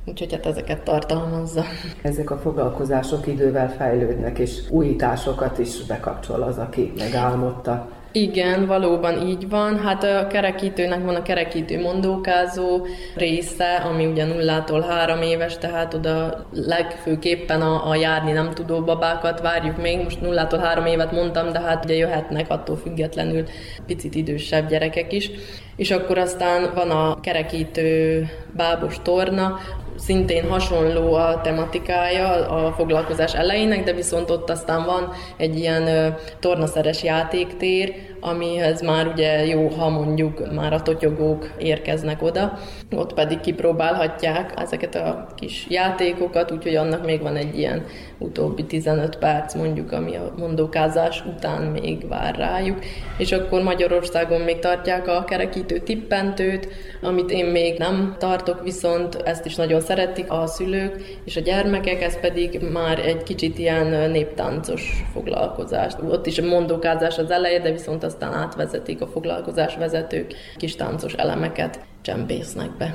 Úgyhogy 0.10 0.32
hát 0.32 0.45
ezeket 0.45 0.82
tartalmazza. 0.82 1.64
Ezek 2.01 2.32
a 2.32 2.38
foglalkozások 2.38 3.28
idővel 3.28 3.70
fejlődnek, 3.70 4.39
és 4.39 4.60
újításokat 4.70 5.57
is 5.57 5.86
bekapcsol 5.86 6.41
az, 6.41 6.57
aki 6.57 6.91
megálmodta. 6.97 7.89
Igen, 8.12 8.66
valóban 8.66 9.28
így 9.28 9.49
van. 9.49 9.80
Hát 9.80 10.03
a 10.03 10.28
kerekítőnek 10.28 11.03
van 11.03 11.16
a 11.16 11.22
kerekítő 11.22 11.82
mondókázó 11.82 12.86
része, 13.16 13.76
ami 13.76 14.05
ugye 14.05 14.26
nullától 14.26 14.82
három 14.82 15.22
éves, 15.22 15.57
tehát 15.57 15.93
oda 15.93 16.45
legfőképpen 16.51 17.62
a, 17.62 17.89
a 17.89 17.95
járni 17.95 18.32
nem 18.32 18.51
tudó 18.53 18.82
babákat 18.82 19.41
várjuk 19.41 19.82
még. 19.82 20.03
Most 20.03 20.22
nullától 20.22 20.60
három 20.60 20.86
évet 20.86 21.12
mondtam, 21.12 21.51
de 21.51 21.60
hát 21.60 21.86
ugye 21.86 21.95
jöhetnek 21.95 22.49
attól 22.49 22.76
függetlenül 22.76 23.43
picit 23.86 24.16
idősebb 24.16 24.70
gyerekek 24.70 25.14
is. 25.14 25.32
És 25.76 25.91
akkor 25.91 26.18
aztán 26.18 26.72
van 26.76 26.89
a 26.89 27.20
kerekítő 27.20 28.26
bábos 28.55 29.01
torna, 29.01 29.60
szintén 30.00 30.50
hasonló 30.50 31.14
a 31.14 31.41
tematikája 31.41 32.50
a 32.50 32.72
foglalkozás 32.72 33.34
elejének, 33.34 33.84
de 33.84 33.93
viszont 33.93 34.30
ott 34.30 34.50
aztán 34.50 34.86
van 34.86 35.12
egy 35.38 35.60
ilyen 35.60 36.16
tornaszeres 36.39 37.04
játéktér, 37.04 37.93
amihez 38.20 38.82
már 38.82 39.07
ugye 39.07 39.45
jó, 39.45 39.67
ha 39.67 39.89
mondjuk 39.89 40.53
már 40.53 40.74
a 40.74 40.82
totyogók 40.82 41.51
érkeznek 41.57 42.22
oda, 42.22 42.59
ott 42.95 43.13
pedig 43.13 43.39
kipróbálhatják 43.39 44.53
ezeket 44.57 44.95
a 44.95 45.28
kis 45.36 45.65
játékokat, 45.70 46.51
úgyhogy 46.51 46.76
annak 46.76 47.05
még 47.05 47.22
van 47.22 47.36
egy 47.36 47.57
ilyen 47.57 47.86
utóbbi 48.17 48.65
15 48.65 49.17
perc 49.17 49.55
mondjuk, 49.55 49.91
ami 49.91 50.15
a 50.15 50.34
mondókázás 50.38 51.24
után 51.26 51.61
még 51.61 52.07
vár 52.07 52.36
rájuk, 52.36 52.80
és 53.17 53.32
akkor 53.32 53.61
Magyarországon 53.61 54.41
még 54.41 54.59
tartják 54.59 55.07
a 55.07 55.24
kerekítő 55.24 55.80
tippentőt, 55.80 56.67
amit 57.01 57.32
én 57.32 57.45
még 57.45 57.78
nem 57.78 58.15
tartok, 58.20 58.63
viszont 58.63 59.15
ezt 59.15 59.45
is 59.45 59.55
nagyon 59.55 59.82
szeretik 59.82 60.32
a 60.32 60.47
szülők 60.47 61.20
és 61.26 61.38
a 61.38 61.41
gyermekek, 61.41 62.01
ez 62.01 62.20
pedig 62.20 62.61
már 62.72 62.99
egy 62.99 63.24
kicsit 63.24 63.59
ilyen 63.59 64.11
néptáncos 64.11 65.03
foglalkozás. 65.13 65.93
Ott 66.09 66.26
is 66.26 66.38
a 66.38 66.45
mondókázás 66.45 67.17
az 67.17 67.32
eleje, 67.32 67.59
de 67.59 67.72
viszont 67.72 68.03
aztán 68.10 68.34
átvezetik 68.34 69.01
a 69.01 69.07
foglalkozás 69.07 69.76
vezetők, 69.78 70.34
kis 70.57 70.76
táncos 70.76 71.14
elemeket 71.14 71.80
csempésznek 72.01 72.70
be. 72.78 72.93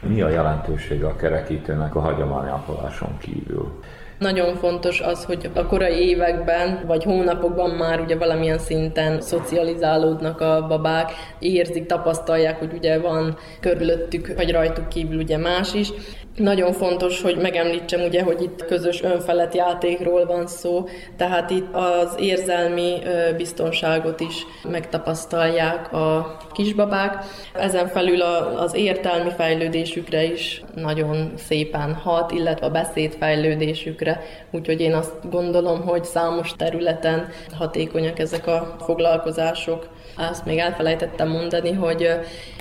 Mi 0.00 0.20
a 0.22 0.28
jelentősége 0.28 1.06
a 1.06 1.16
kerekítőnek 1.16 1.94
a 1.94 2.00
hagyományápoláson 2.00 3.18
kívül? 3.18 3.80
Nagyon 4.18 4.54
fontos 4.54 5.00
az, 5.00 5.24
hogy 5.24 5.50
a 5.54 5.66
korai 5.66 6.08
években 6.08 6.80
vagy 6.86 7.04
hónapokban 7.04 7.70
már 7.70 8.00
ugye 8.00 8.16
valamilyen 8.16 8.58
szinten 8.58 9.20
szocializálódnak 9.20 10.40
a 10.40 10.66
babák, 10.68 11.10
érzik, 11.38 11.86
tapasztalják, 11.86 12.58
hogy 12.58 12.72
ugye 12.72 13.00
van 13.00 13.36
körülöttük 13.60 14.32
vagy 14.36 14.52
rajtuk 14.52 14.88
kívül 14.88 15.18
ugye 15.18 15.38
más 15.38 15.74
is, 15.74 15.92
nagyon 16.36 16.72
fontos, 16.72 17.22
hogy 17.22 17.36
megemlítsem 17.36 18.00
ugye, 18.00 18.22
hogy 18.22 18.42
itt 18.42 18.64
közös 18.64 19.02
önfelett 19.02 19.54
játékról 19.54 20.26
van 20.26 20.46
szó, 20.46 20.88
tehát 21.16 21.50
itt 21.50 21.74
az 21.74 22.14
érzelmi 22.18 22.98
biztonságot 23.36 24.20
is 24.20 24.46
megtapasztalják 24.68 25.92
a 25.92 26.36
kisbabák. 26.52 27.24
Ezen 27.54 27.88
felül 27.88 28.22
az 28.56 28.74
értelmi 28.74 29.30
fejlődésükre 29.36 30.24
is 30.24 30.62
nagyon 30.74 31.32
szépen 31.36 31.94
hat, 31.94 32.30
illetve 32.30 32.66
a 32.66 32.70
beszédfejlődésükre, 32.70 34.22
úgyhogy 34.50 34.80
én 34.80 34.94
azt 34.94 35.30
gondolom, 35.30 35.80
hogy 35.80 36.04
számos 36.04 36.52
területen 36.56 37.28
hatékonyak 37.58 38.18
ezek 38.18 38.46
a 38.46 38.76
foglalkozások. 38.84 39.88
Azt 40.16 40.44
még 40.44 40.58
elfelejtettem 40.58 41.28
mondani, 41.28 41.72
hogy 41.72 42.08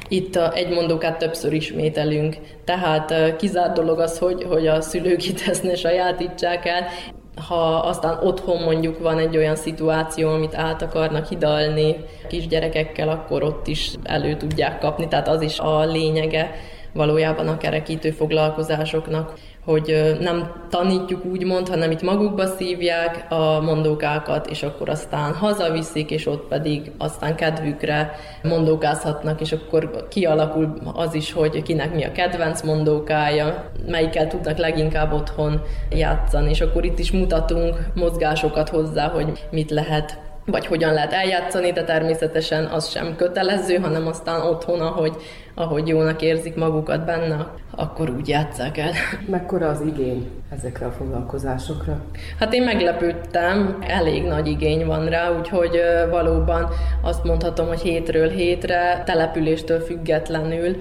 itt 0.08 0.36
egy 0.36 0.70
mondókát 0.70 1.18
többször 1.18 1.54
ismételünk, 1.54 2.38
tehát 2.64 3.36
kizárt 3.36 3.74
dolog 3.74 4.00
az, 4.00 4.18
hogy, 4.18 4.44
hogy 4.44 4.68
a 4.68 4.82
szülők 4.82 5.28
itt 5.28 5.48
ezt 5.48 5.64
ne 5.64 5.76
sajátítsák 5.76 6.66
el, 6.66 6.88
ha 7.48 7.76
aztán 7.76 8.20
otthon 8.24 8.62
mondjuk 8.64 9.00
van 9.00 9.20
egy 9.20 9.38
olyan 9.38 9.56
szituáció, 9.56 10.30
amit 10.30 10.56
át 10.56 10.82
akarnak 10.82 11.28
hidalni 11.28 11.96
kisgyerekekkel, 12.28 13.10
akkor 13.10 13.44
ott 13.44 13.68
is 13.68 13.92
elő 14.04 14.36
tudják 14.36 14.80
kapni, 14.80 15.08
tehát 15.08 15.28
az 15.28 15.42
is 15.42 15.60
a 15.60 15.86
lényege 15.86 16.56
valójában 16.96 17.48
a 17.48 17.58
kerekítő 17.58 18.12
foglalkozásoknak, 18.12 19.34
hogy 19.66 20.16
nem 20.20 20.52
tanítjuk 20.70 21.26
úgymond, 21.26 21.70
hanem 21.70 21.92
itt 21.92 22.02
magukba 22.02 22.46
szívják 22.46 23.26
a 23.32 23.62
mondókákat, 23.62 24.50
és 24.50 24.64
akkor 24.64 24.90
aztán 24.90 25.34
hazaviszik, 25.34 26.12
és 26.12 26.28
ott 26.28 26.48
pedig 26.48 26.92
aztán 26.98 27.36
kedvükre 27.36 28.12
mondókázhatnak, 28.44 29.42
és 29.42 29.52
akkor 29.52 30.08
kialakul 30.10 30.74
az 30.94 31.14
is, 31.14 31.32
hogy 31.32 31.62
kinek 31.62 31.96
mi 31.96 32.04
a 32.04 32.12
kedvenc 32.12 32.62
mondókája, 32.62 33.72
melyikkel 33.88 34.28
tudnak 34.28 34.58
leginkább 34.58 35.14
otthon 35.14 35.62
játszani, 35.90 36.50
és 36.50 36.62
akkor 36.62 36.86
itt 36.86 37.00
is 37.00 37.12
mutatunk 37.12 37.76
mozgásokat 37.94 38.70
hozzá, 38.70 39.08
hogy 39.08 39.48
mit 39.52 39.72
lehet 39.72 40.20
vagy 40.46 40.66
hogyan 40.66 40.94
lehet 40.94 41.14
eljátszani, 41.14 41.72
de 41.72 41.84
természetesen 41.84 42.66
az 42.66 42.90
sem 42.90 43.16
kötelező, 43.16 43.76
hanem 43.76 44.08
aztán 44.08 44.42
otthon, 44.42 44.82
ahogy, 44.82 45.16
ahogy 45.56 45.88
jónak 45.88 46.22
érzik 46.22 46.56
magukat 46.56 47.06
benne, 47.06 47.48
akkor 47.76 48.10
úgy 48.10 48.28
játsszák 48.28 48.78
el. 48.78 48.92
Mekkora 49.28 49.68
az 49.68 49.82
igény 49.82 50.30
ezekre 50.50 50.86
a 50.86 50.92
foglalkozásokra? 50.92 52.02
Hát 52.40 52.54
én 52.54 52.64
meglepődtem, 52.64 53.78
elég 53.82 54.24
nagy 54.24 54.48
igény 54.48 54.86
van 54.86 55.06
rá, 55.06 55.38
úgyhogy 55.38 55.82
valóban 56.10 56.70
azt 57.02 57.24
mondhatom, 57.24 57.68
hogy 57.68 57.82
hétről 57.82 58.30
hétre, 58.30 59.04
településtől 59.06 59.80
függetlenül 59.80 60.76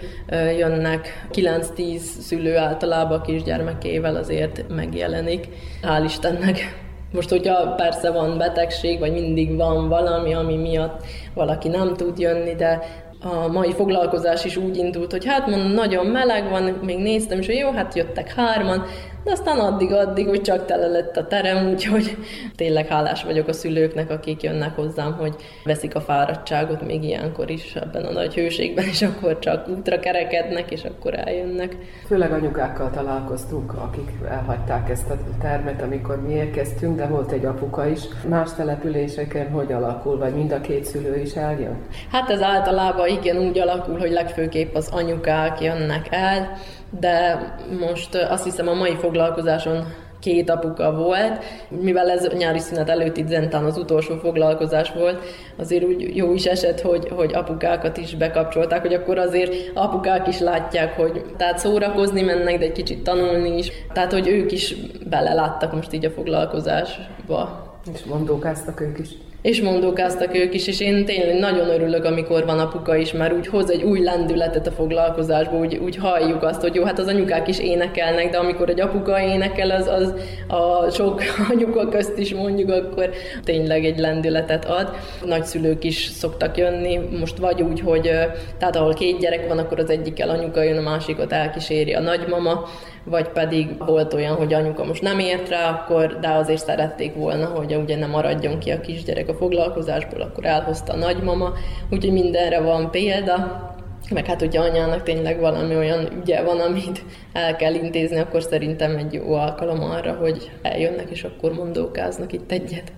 jönnek 0.59 1.29
9-10 1.33 1.97
szülő 1.99 2.57
általában 2.57 3.23
kisgyermekével 3.23 4.17
azért 4.17 4.65
megjelenik. 4.69 5.49
Hál' 5.83 6.03
Istennek 6.05 6.83
most, 7.13 7.31
hogyha 7.31 7.75
persze 7.75 8.11
van 8.11 8.39
betegség, 8.39 8.99
vagy 8.99 9.13
mindig 9.13 9.57
van 9.57 9.89
valami, 9.89 10.35
ami 10.35 10.57
miatt 10.57 11.05
valaki 11.35 11.69
nem 11.69 11.95
tud 11.95 12.19
jönni, 12.19 12.55
de 12.55 12.83
a 13.25 13.49
mai 13.49 13.73
foglalkozás 13.73 14.45
is 14.45 14.57
úgy 14.57 14.77
indult, 14.77 15.11
hogy 15.11 15.27
hát 15.27 15.47
mondom, 15.47 15.71
nagyon 15.71 16.07
meleg 16.07 16.51
van, 16.51 16.63
még 16.63 16.99
néztem, 16.99 17.39
és 17.39 17.47
hogy 17.47 17.57
jó, 17.57 17.71
hát 17.71 17.95
jöttek 17.95 18.35
hárman, 18.35 18.85
de 19.25 19.31
aztán 19.31 19.59
addig-addig, 19.59 20.29
hogy 20.29 20.43
csak 20.43 20.67
tele 20.67 20.87
lett 20.87 21.17
a 21.17 21.27
terem, 21.27 21.69
úgyhogy 21.69 22.17
tényleg 22.57 22.87
hálás 22.87 23.25
vagyok 23.25 23.49
a 23.49 23.53
szülőknek, 23.53 24.11
akik 24.11 24.43
jönnek 24.43 24.75
hozzám, 24.77 25.13
hogy 25.13 25.35
veszik 25.65 25.95
a 25.95 26.01
fáradtságot 26.01 26.87
még 26.87 27.05
ilyenkor 27.05 27.51
is 27.51 27.75
ebben 27.75 28.05
a 28.05 28.13
nagy 28.13 28.35
hőségben, 28.35 28.85
és 28.85 29.03
akkor 29.03 29.39
csak 29.39 29.69
útra 29.69 30.01
kerekednek, 30.01 30.71
és 30.71 30.85
akkor 30.85 31.19
eljönnek. 31.19 31.77
Főleg 32.07 32.33
anyukákkal 32.33 32.91
találkoztunk, 32.91 33.73
akik 33.73 34.11
elhagyták 34.29 34.91
ezt 34.91 35.11
a 35.11 35.17
termet, 35.41 35.83
amikor 35.83 36.23
mi 36.27 36.33
érkeztünk, 36.33 36.97
de 36.97 37.07
volt 37.07 37.33
egy 37.33 37.45
apuka 37.45 37.87
is. 37.87 38.01
Más 38.29 38.55
településeken 38.57 39.51
hogy 39.51 39.73
alakul, 39.73 40.19
vagy 40.19 40.35
mind 40.35 40.53
a 40.53 40.61
két 40.61 40.85
szülő 40.85 41.21
is 41.21 41.35
eljön? 41.35 41.77
Hát 42.13 42.31
ez 42.31 42.43
általában 42.43 43.09
igen 43.09 43.37
úgy 43.37 43.59
alakul, 43.59 43.99
hogy 43.99 44.11
legfőképp 44.11 44.75
az 44.75 44.89
anyukák 44.93 45.61
jönnek 45.61 46.07
el, 46.11 46.57
de 47.01 47.41
most 47.81 48.15
azt 48.15 48.45
hiszem 48.45 48.69
a 48.69 48.75
mai 48.75 48.95
foglalkozáson 48.95 49.85
két 50.25 50.51
apuka 50.51 50.95
volt, 50.95 51.45
mivel 51.69 52.11
ez 52.11 52.29
nyári 52.37 52.59
szünet 52.59 52.89
előtt 52.89 53.17
itt 53.17 53.29
Zentán 53.29 53.65
az 53.65 53.77
utolsó 53.77 54.17
foglalkozás 54.17 54.93
volt, 54.93 55.23
azért 55.57 55.85
úgy 55.85 56.17
jó 56.17 56.33
is 56.33 56.45
esett, 56.45 56.81
hogy, 56.81 57.09
hogy 57.09 57.35
apukákat 57.35 57.97
is 57.97 58.15
bekapcsolták, 58.15 58.81
hogy 58.81 58.95
akkor 58.95 59.19
azért 59.19 59.55
apukák 59.75 60.29
is 60.29 60.39
látják, 60.39 60.97
hogy 60.97 61.25
tehát 61.37 61.59
szórakozni 61.59 62.23
mennek, 62.23 62.59
de 62.59 62.65
egy 62.65 62.73
kicsit 62.73 63.03
tanulni 63.03 63.57
is, 63.59 63.71
tehát 63.93 64.13
hogy 64.13 64.29
ők 64.29 64.53
is 64.53 64.75
beleláttak 65.09 65.73
most 65.73 65.93
így 65.93 66.05
a 66.05 66.11
foglalkozásba. 66.11 67.73
És 67.95 68.05
mondókáztak 68.05 68.81
ők 68.81 68.99
is. 68.99 69.09
És 69.45 69.61
mondókáztak 69.61 70.35
ők 70.35 70.55
is, 70.55 70.67
és 70.67 70.81
én 70.81 71.05
tényleg 71.05 71.39
nagyon 71.39 71.69
örülök, 71.69 72.05
amikor 72.05 72.45
van 72.45 72.59
apuka 72.59 72.97
is, 72.97 73.13
mert 73.13 73.33
úgy 73.33 73.47
hoz 73.47 73.71
egy 73.71 73.83
új 73.83 74.01
lendületet 74.01 74.67
a 74.67 74.71
foglalkozásba, 74.71 75.59
úgy, 75.59 75.77
úgy 75.77 75.97
halljuk 75.97 76.43
azt, 76.43 76.61
hogy 76.61 76.75
jó, 76.75 76.85
hát 76.85 76.99
az 76.99 77.07
anyukák 77.07 77.49
is 77.49 77.59
énekelnek, 77.59 78.31
de 78.31 78.39
amikor 78.39 78.69
egy 78.69 78.81
apuka 78.81 79.21
énekel, 79.21 79.71
az, 79.71 79.87
az 79.87 80.15
a 80.49 80.91
sok 80.91 81.23
anyuka 81.51 81.89
közt 81.89 82.19
is 82.19 82.35
mondjuk, 82.35 82.71
akkor 82.71 83.11
tényleg 83.43 83.85
egy 83.85 83.99
lendületet 83.99 84.65
ad. 84.65 84.91
Nagyszülők 85.25 85.85
is 85.85 86.05
szoktak 86.05 86.57
jönni, 86.57 87.01
most 87.19 87.39
vagy 87.39 87.63
úgy, 87.63 87.81
hogy 87.81 88.11
tehát 88.59 88.77
ahol 88.77 88.95
két 88.95 89.19
gyerek 89.19 89.49
van, 89.49 89.59
akkor 89.59 89.79
az 89.79 89.91
egyikkel 89.91 90.31
anyuka 90.31 90.63
jön, 90.63 90.79
a 90.79 90.91
másikat 90.91 91.33
elkíséri 91.33 91.95
a 91.95 92.01
nagymama, 92.01 92.65
vagy 93.05 93.29
pedig 93.29 93.85
volt 93.87 94.15
olyan, 94.15 94.35
hogy 94.35 94.55
anyuka 94.55 94.85
most 94.85 95.03
nem 95.03 95.19
ért 95.19 95.49
rá, 95.49 95.71
akkor, 95.71 96.19
de 96.21 96.29
azért 96.29 96.65
szerették 96.65 97.15
volna, 97.15 97.47
hogy 97.47 97.75
ugye 97.75 97.97
nem 97.97 98.11
maradjon 98.11 98.59
ki 98.59 98.71
a 98.71 98.81
kisgyerek 98.81 99.29
a 99.29 99.35
foglalkozásból, 99.35 100.21
akkor 100.21 100.45
elhozta 100.45 100.93
a 100.93 100.97
nagymama, 100.97 101.53
úgyhogy 101.91 102.13
mindenre 102.13 102.61
van 102.61 102.91
példa. 102.91 103.73
Meg 104.11 104.27
hát, 104.27 104.41
hogyha 104.41 104.63
anyának 104.63 105.03
tényleg 105.03 105.41
valami 105.41 105.77
olyan 105.77 106.09
ügye 106.21 106.43
van, 106.43 106.61
amit 106.61 107.05
el 107.33 107.57
kell 107.57 107.75
intézni, 107.75 108.19
akkor 108.19 108.43
szerintem 108.43 108.97
egy 108.97 109.13
jó 109.13 109.35
alkalom 109.35 109.83
arra, 109.83 110.13
hogy 110.13 110.51
eljönnek, 110.63 111.11
és 111.11 111.25
akkor 111.25 111.53
mondókáznak 111.53 112.33
itt 112.33 112.53
egyet. 112.53 112.93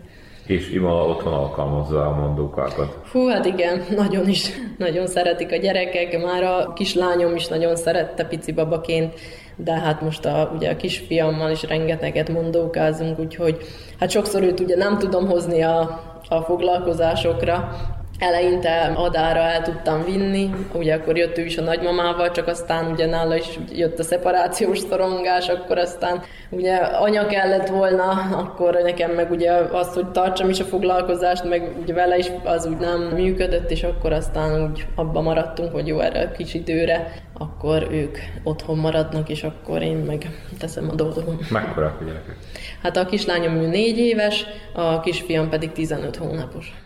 És 0.47 0.71
Imola 0.71 1.07
otthon 1.07 1.33
alkalmazza 1.33 2.07
a 2.07 2.15
mondókákat. 2.15 2.99
Hú, 3.13 3.29
hát 3.29 3.45
igen, 3.45 3.83
nagyon 3.97 4.29
is, 4.29 4.51
nagyon 4.79 5.07
szeretik 5.07 5.53
a 5.53 5.57
gyerekek, 5.57 6.23
már 6.23 6.43
a 6.43 6.73
kislányom 6.73 7.35
is 7.35 7.47
nagyon 7.47 7.77
szerette 7.77 8.25
pici 8.25 8.53
babaként, 8.53 9.15
de 9.57 9.73
hát 9.73 10.01
most 10.01 10.25
a, 10.25 10.51
ugye 10.55 10.71
a 10.71 10.77
kisfiammal 10.77 11.51
is 11.51 11.63
rengeteget 11.63 12.29
mondókázunk, 12.29 13.19
úgyhogy 13.19 13.57
hát 13.99 14.11
sokszor 14.11 14.43
őt 14.43 14.61
ugye 14.61 14.77
nem 14.77 14.99
tudom 14.99 15.27
hozni 15.27 15.63
a, 15.63 16.01
a 16.29 16.41
foglalkozásokra, 16.41 17.77
eleinte 18.19 18.93
adára 18.95 19.41
el 19.41 19.62
tudtam 19.62 20.05
vinni, 20.05 20.51
ugye 20.73 20.95
akkor 20.95 21.17
jött 21.17 21.39
ő 21.39 21.45
is 21.45 21.59
a 21.59 21.62
nagymamával, 21.62 22.31
csak 22.31 22.47
aztán 22.47 22.91
ugye 22.91 23.07
nála 23.07 23.37
is 23.37 23.59
jött 23.73 23.99
a 23.99 24.03
szeparációs 24.03 24.79
szorongás, 24.79 25.49
akkor 25.49 25.79
aztán 25.79 26.23
ugye 26.51 26.75
anya 26.77 27.27
kellett 27.27 27.69
volna, 27.69 28.09
akkor 28.33 28.79
nekem 28.83 29.11
meg 29.11 29.31
ugye 29.31 29.53
azt, 29.53 29.95
hogy 29.95 30.07
tartsam 30.07 30.49
is 30.49 30.61
a 30.61 30.64
foglalkozást, 30.64 31.45
meg 31.45 31.73
ugye 31.83 31.95
vele 31.95 32.19
is 32.19 32.27
az 32.45 32.67
úgy 32.67 32.77
nem 32.77 33.01
működött, 33.01 33.71
és 33.71 33.83
akkor 33.83 34.12
aztán 34.12 34.71
úgy 34.71 34.87
abba 34.95 35.21
maradtunk, 35.21 35.73
hogy 35.73 35.87
jó, 35.87 36.01
erre 36.01 36.21
a 36.21 36.33
kis 36.33 36.55
időre, 36.55 37.12
akkor 37.39 37.87
ők 37.91 38.19
otthon 38.45 38.79
maradnak, 38.79 39.29
és 39.29 39.43
akkor 39.43 39.83
én 39.83 39.97
meg 39.97 40.27
teszem 40.59 40.89
a 40.91 40.95
dolgom. 40.95 41.39
Mekkora 41.51 41.87
a 42.01 42.05
gyerekek? 42.05 42.37
Hát 42.83 42.97
a 42.97 43.07
kislányom 43.07 43.55
négy 43.55 43.99
éves, 43.99 44.47
a 44.73 45.01
kisfiam 45.01 45.49
pedig 45.49 45.73
15 45.73 46.17
hónapos. 46.17 46.86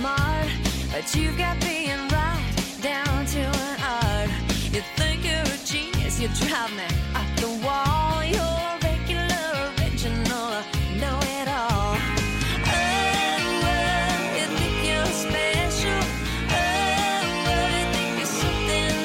But 0.00 1.14
you've 1.14 1.36
got 1.36 1.60
being 1.60 2.08
right 2.08 2.78
down 2.80 3.26
to 3.26 3.40
an 3.40 3.80
art. 3.82 4.30
You 4.72 4.82
think 4.96 5.24
you're 5.24 5.42
a 5.42 5.58
genius, 5.64 6.20
you 6.20 6.28
drive 6.28 6.72
me 6.76 6.84
up 7.14 7.26
the 7.36 7.48
wall. 7.64 8.22
You're 8.24 8.78
regular, 8.82 9.72
original, 9.78 10.62
know 11.00 11.18
it 11.38 11.48
all. 11.48 11.96
Oh, 12.66 13.38
well, 13.62 14.36
you 14.38 14.46
think 14.58 14.76
you're 14.88 15.12
special. 15.26 16.02
Oh, 16.50 16.62
well, 17.44 17.70
you 17.78 17.84
think 17.92 18.12
you're 18.18 18.32
something 18.42 18.98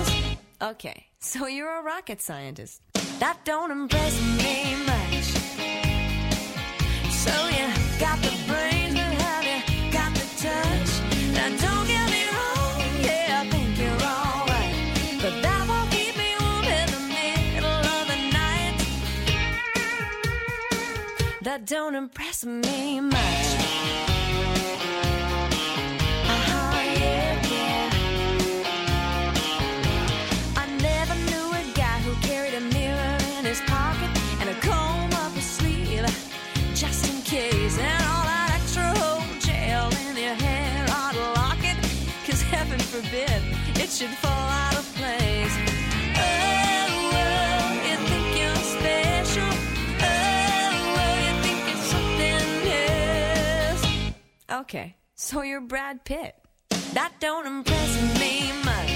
else. 0.00 0.72
Okay, 0.72 1.06
so 1.18 1.46
you're 1.46 1.78
a 1.80 1.82
rocket 1.82 2.20
scientist. 2.20 2.82
That 3.20 3.38
don't 3.44 3.70
impress 3.70 4.20
me 4.38 4.74
much. 4.86 5.24
So 7.10 7.32
you 7.48 7.66
got 8.00 8.18
the 8.22 8.32
brains, 8.46 9.01
That 21.42 21.66
don't 21.66 21.94
impress 21.96 22.46
me 22.46 23.00
much. 23.00 23.16
Uh-huh, 26.34 26.80
yeah, 27.00 27.48
yeah. 27.52 27.90
I 30.56 30.66
never 30.80 31.14
knew 31.26 31.46
a 31.52 31.62
guy 31.74 31.98
who 32.04 32.14
carried 32.26 32.54
a 32.54 32.60
mirror 32.60 33.18
in 33.38 33.44
his 33.44 33.60
pocket 33.62 34.10
and 34.40 34.48
a 34.50 34.54
comb 34.60 35.12
up 35.12 35.32
his 35.32 35.44
sleeve, 35.44 36.06
just 36.74 37.06
in 37.10 37.20
case. 37.22 38.01
Forbid 42.92 43.42
it 43.80 43.88
should 43.88 44.10
fall 44.20 44.30
out 44.30 44.76
of 44.76 44.84
place. 44.96 45.56
Oh. 46.14 46.58
Oh. 54.50 54.58
Okay, 54.60 54.96
so 55.14 55.40
you're 55.40 55.62
Brad 55.62 56.04
Pitt. 56.04 56.36
That 56.92 57.12
don't 57.18 57.46
impress 57.46 58.20
me 58.20 58.52
much. 58.62 58.91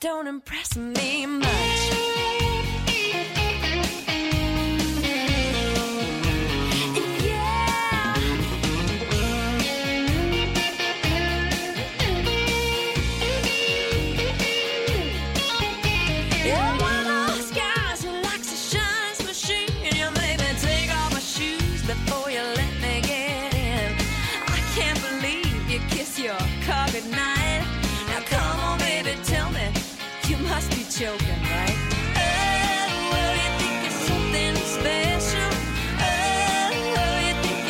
Don't 0.00 0.28
impress 0.28 0.76
me 0.76 1.26
much. 1.26 1.67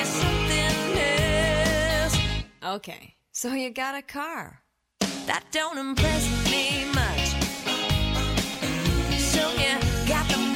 Something 0.06 0.96
else. 0.96 2.16
Okay, 2.64 3.14
so 3.32 3.52
you 3.52 3.68
got 3.70 3.94
a 3.96 4.02
car. 4.02 4.62
That 5.26 5.44
don't 5.52 5.76
impress 5.76 6.24
me 6.50 6.86
much. 6.94 7.36
So 9.18 9.50
you 9.60 9.78
got 10.08 10.26
the 10.30 10.47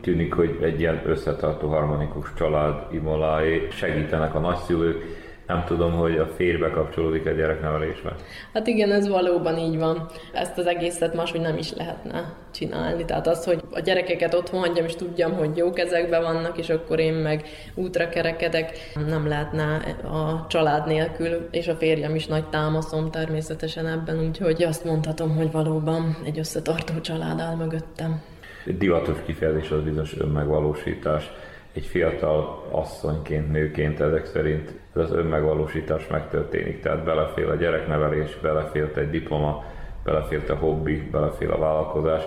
tűnik, 0.00 0.34
hogy 0.34 0.58
egy 0.62 0.80
ilyen 0.80 1.02
összetartó 1.04 1.68
harmonikus 1.68 2.32
család 2.36 2.74
Imoláé 2.92 3.68
segítenek 3.70 4.34
a 4.34 4.38
nagyszülők, 4.38 5.04
nem 5.50 5.64
tudom, 5.66 5.92
hogy 5.92 6.18
a 6.18 6.26
férbe 6.26 6.70
kapcsolódik 6.70 7.26
a 7.26 7.30
gyereknevelésbe. 7.30 8.14
Hát 8.52 8.66
igen, 8.66 8.92
ez 8.92 9.08
valóban 9.08 9.58
így 9.58 9.78
van. 9.78 10.06
Ezt 10.32 10.58
az 10.58 10.66
egészet 10.66 11.14
máshogy 11.14 11.40
nem 11.40 11.56
is 11.58 11.72
lehetne 11.72 12.32
csinálni. 12.50 13.04
Tehát 13.04 13.26
az, 13.26 13.44
hogy 13.44 13.60
a 13.70 13.80
gyerekeket 13.80 14.34
otthon 14.34 14.60
hagyjam, 14.60 14.84
és 14.84 14.94
tudjam, 14.94 15.32
hogy 15.32 15.56
jó 15.56 15.72
kezekben 15.72 16.22
vannak, 16.22 16.58
és 16.58 16.70
akkor 16.70 16.98
én 16.98 17.14
meg 17.14 17.44
útra 17.74 18.08
kerekedek, 18.08 18.78
nem 19.06 19.28
lehetne 19.28 19.74
a 20.02 20.46
család 20.48 20.86
nélkül, 20.86 21.48
és 21.50 21.68
a 21.68 21.74
férjem 21.74 22.14
is 22.14 22.26
nagy 22.26 22.44
támaszom 22.44 23.10
természetesen 23.10 23.86
ebben, 23.86 24.20
úgyhogy 24.28 24.62
azt 24.62 24.84
mondhatom, 24.84 25.36
hogy 25.36 25.52
valóban 25.52 26.16
egy 26.24 26.38
összetartó 26.38 27.00
család 27.00 27.40
áll 27.40 27.54
mögöttem. 27.54 28.22
Divatos 28.64 29.16
kifejezés 29.26 29.70
az 29.70 29.82
bizonyos 29.82 30.16
önmegvalósítás 30.18 31.30
egy 31.72 31.86
fiatal 31.86 32.68
asszonyként, 32.70 33.52
nőként 33.52 34.00
ezek 34.00 34.26
szerint 34.26 34.74
ez 34.94 35.02
az 35.02 35.12
önmegvalósítás 35.12 36.06
megtörténik. 36.06 36.80
Tehát 36.80 37.04
belefél 37.04 37.48
a 37.48 37.54
gyereknevelés, 37.54 38.36
belefélt 38.42 38.96
egy 38.96 39.10
diploma, 39.10 39.64
belefélt 40.04 40.50
a 40.50 40.56
hobbi, 40.56 41.08
belefél 41.10 41.50
a 41.50 41.58
vállalkozás, 41.58 42.22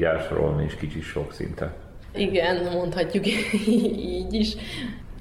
elsorolni 0.00 0.64
is 0.64 0.74
kicsi 0.74 1.00
sok 1.00 1.32
szinte. 1.32 1.74
Igen, 2.14 2.72
mondhatjuk 2.72 3.26
így 4.16 4.34
is. 4.34 4.54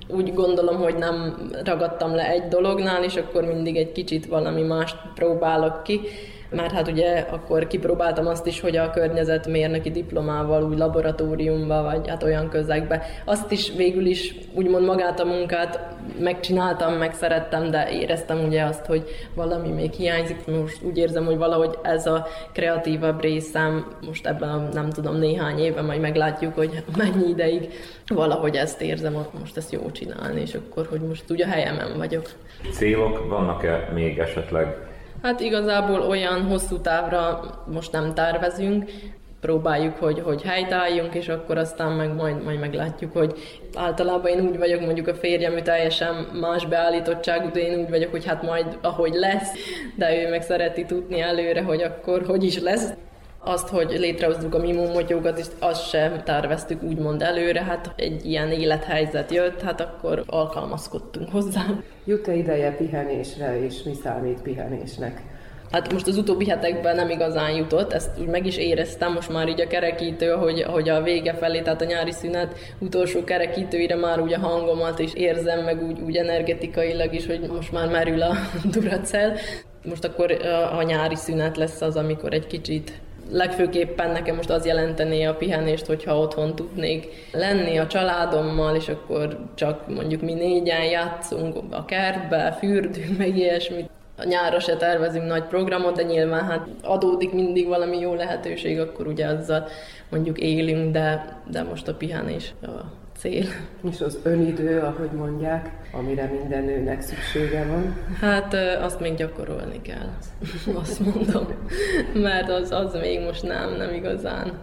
Úgy 0.08 0.34
gondolom, 0.34 0.76
hogy 0.76 0.96
nem 0.96 1.36
ragadtam 1.64 2.16
le 2.16 2.30
egy 2.30 2.48
dolognál, 2.48 3.04
és 3.04 3.16
akkor 3.16 3.44
mindig 3.44 3.76
egy 3.76 3.92
kicsit 3.92 4.26
valami 4.26 4.62
mást 4.62 4.98
próbálok 5.14 5.84
ki 5.84 6.02
mert 6.56 6.72
hát 6.72 6.88
ugye 6.88 7.26
akkor 7.30 7.68
kipróbáltam 7.68 8.28
azt 8.28 8.48
is, 8.48 8.60
hogy 8.60 8.78
a 8.78 8.90
környezetmérnöki 8.90 9.92
diplomával 9.92 10.64
úgy 10.64 10.78
laboratóriumba, 10.78 11.84
vagy 11.84 12.08
hát 12.08 12.24
olyan 12.24 12.50
közegbe. 12.50 13.04
Azt 13.26 13.52
is 13.52 13.72
végül 13.76 14.06
is 14.06 14.36
úgymond 14.54 14.86
magát 14.86 15.20
a 15.20 15.26
munkát 15.26 15.80
megcsináltam, 16.20 16.94
meg 16.94 17.14
szerettem, 17.14 17.72
de 17.72 17.90
éreztem 17.92 18.46
ugye 18.46 18.64
azt, 18.64 18.86
hogy 18.86 19.04
valami 19.34 19.70
még 19.70 19.92
hiányzik. 19.92 20.48
Most 20.48 20.84
úgy 20.84 20.98
érzem, 20.98 21.26
hogy 21.26 21.38
valahogy 21.38 21.78
ez 21.82 22.06
a 22.06 22.28
kreatívabb 22.54 23.22
részem 23.22 23.86
most 24.06 24.28
ebben 24.28 24.50
a, 24.50 24.68
nem 24.74 24.90
tudom, 24.90 25.16
néhány 25.16 25.60
éve 25.60 25.82
majd 25.82 26.02
meglátjuk, 26.02 26.56
hogy 26.56 26.84
mennyi 26.98 27.30
ideig 27.30 27.70
valahogy 28.08 28.56
ezt 28.56 28.82
érzem, 28.82 29.14
hogy 29.14 29.26
most 29.40 29.58
ezt 29.58 29.72
jó 29.72 29.92
csinálni, 29.92 30.42
és 30.42 30.54
akkor, 30.54 30.88
hogy 30.90 31.02
most 31.02 31.30
ugye 31.30 31.48
helyemen 31.48 31.98
vagyok. 31.98 32.30
Célok 32.72 33.28
vannak-e 33.30 33.90
még 33.94 34.20
esetleg 34.20 34.94
Hát 35.26 35.40
igazából 35.40 36.02
olyan 36.02 36.42
hosszú 36.42 36.78
távra 36.78 37.40
most 37.72 37.92
nem 37.92 38.14
tervezünk, 38.14 38.92
próbáljuk, 39.42 39.96
hogy, 39.98 40.20
hogy 40.20 40.42
helytálljunk, 40.42 41.14
és 41.14 41.30
akkor 41.30 41.58
aztán 41.58 41.92
meg 41.92 42.16
majd, 42.16 42.44
majd 42.44 42.60
meglátjuk, 42.60 43.14
hogy 43.14 43.34
általában 43.76 44.32
én 44.32 44.48
úgy 44.48 44.58
vagyok, 44.58 44.82
mondjuk 44.82 45.08
a 45.08 45.16
férjem, 45.16 45.54
ő 45.54 45.62
teljesen 45.62 46.16
más 46.16 46.66
beállítottságú, 46.66 47.50
de 47.52 47.60
én 47.60 47.80
úgy 47.80 47.90
vagyok, 47.90 48.12
hogy 48.12 48.26
hát 48.26 48.44
majd 48.44 48.78
ahogy 48.82 49.14
lesz, 49.14 49.52
de 49.96 50.24
ő 50.24 50.30
meg 50.30 50.42
szereti 50.42 50.86
tudni 50.86 51.22
előre, 51.22 51.62
hogy 51.62 51.82
akkor 51.82 52.26
hogy 52.26 52.44
is 52.44 52.60
lesz 52.60 52.94
azt, 53.46 53.68
hogy 53.68 53.96
létrehozzuk 54.00 54.56
a 54.56 54.60
mimómotyogat, 54.60 55.38
és 55.38 55.46
azt 55.60 55.90
sem 55.90 56.24
terveztük 56.24 56.84
úgymond 56.84 57.22
előre, 57.22 57.64
hát 57.64 57.94
egy 57.96 58.26
ilyen 58.26 58.52
élethelyzet 58.52 59.32
jött, 59.32 59.62
hát 59.62 59.82
akkor 59.82 60.24
alkalmazkodtunk 60.28 61.32
hozzá. 61.32 61.66
Jut-e 62.06 62.34
ideje 62.34 62.72
pihenésre, 62.72 63.64
és 63.64 63.84
mi 63.84 63.94
számít 63.94 64.42
pihenésnek? 64.42 65.22
Hát 65.72 65.94
most 65.94 66.08
az 66.08 66.18
utóbbi 66.18 66.50
hetekben 66.50 66.96
nem 66.96 67.10
igazán 67.10 67.52
jutott, 67.56 67.94
ezt 67.94 68.20
úgy 68.20 68.28
meg 68.28 68.46
is 68.46 68.58
éreztem, 68.58 69.14
most 69.14 69.32
már 69.32 69.48
így 69.48 69.62
a 69.62 69.68
kerekítő, 69.68 70.30
hogy, 70.30 70.62
hogy 70.62 70.90
a 70.90 71.02
vége 71.02 71.34
felé, 71.34 71.62
tehát 71.62 71.82
a 71.82 71.86
nyári 71.86 72.12
szünet 72.12 72.56
utolsó 72.80 73.24
kerekítőire 73.24 73.96
már 73.96 74.22
úgy 74.22 74.34
a 74.34 74.40
hangomat 74.40 75.00
is 75.00 75.14
érzem, 75.14 75.64
meg 75.64 75.84
úgy, 75.84 76.00
úgy 76.00 76.16
energetikailag 76.16 77.14
is, 77.14 77.26
hogy 77.26 77.40
most 77.40 77.72
már 77.72 77.90
merül 77.90 78.22
a 78.22 78.36
duracell. 78.74 79.34
Most 79.84 80.04
akkor 80.04 80.32
a 80.78 80.82
nyári 80.82 81.16
szünet 81.16 81.58
lesz 81.58 81.82
az, 81.82 81.96
amikor 81.96 82.34
egy 82.34 82.48
kicsit 82.48 83.02
legfőképpen 83.32 84.12
nekem 84.12 84.36
most 84.36 84.50
az 84.50 84.66
jelentené 84.66 85.24
a 85.24 85.36
pihenést, 85.36 85.86
hogyha 85.86 86.20
otthon 86.20 86.56
tudnék 86.56 87.08
lenni 87.32 87.78
a 87.78 87.88
családommal, 87.88 88.76
és 88.76 88.90
akkor 88.90 89.38
csak 89.56 89.88
mondjuk 89.88 90.22
mi 90.22 90.34
négyen 90.34 90.84
játszunk 90.84 91.58
a 91.70 91.86
kertbe, 91.86 92.56
fürdünk, 92.60 93.18
meg 93.18 93.38
ilyesmit. 93.38 93.90
A 94.18 94.26
nyára 94.26 94.60
se 94.60 94.78
tervezünk 94.78 95.26
nagy 95.26 95.44
programot, 95.44 95.96
de 95.96 96.04
nyilván 96.04 96.46
hát 96.46 96.68
adódik 96.82 97.34
mindig 97.34 97.68
valami 97.68 98.00
jó 98.00 98.14
lehetőség, 98.14 98.80
akkor 98.80 99.08
ugye 99.08 99.26
azzal 99.26 99.68
mondjuk 100.10 100.40
élünk, 100.40 100.92
de, 100.92 101.40
de 101.52 101.64
most 101.64 101.88
a 101.88 101.94
pihenés 101.94 102.54
a 102.62 103.04
cél. 103.26 103.46
És 103.92 104.02
az 104.02 104.20
önidő, 104.24 104.80
ahogy 104.80 105.12
mondják, 105.12 105.72
amire 105.92 106.32
minden 106.40 106.64
nőnek 106.64 107.02
szüksége 107.02 107.66
van? 107.66 107.98
Hát 108.20 108.54
azt 108.82 109.00
még 109.00 109.16
gyakorolni 109.16 109.82
kell, 109.82 110.10
azt 110.82 111.00
mondom, 111.00 111.46
mert 112.14 112.50
az, 112.50 112.72
az 112.72 112.94
még 112.94 113.20
most 113.20 113.44
nem, 113.44 113.76
nem 113.78 113.94
igazán 113.94 114.54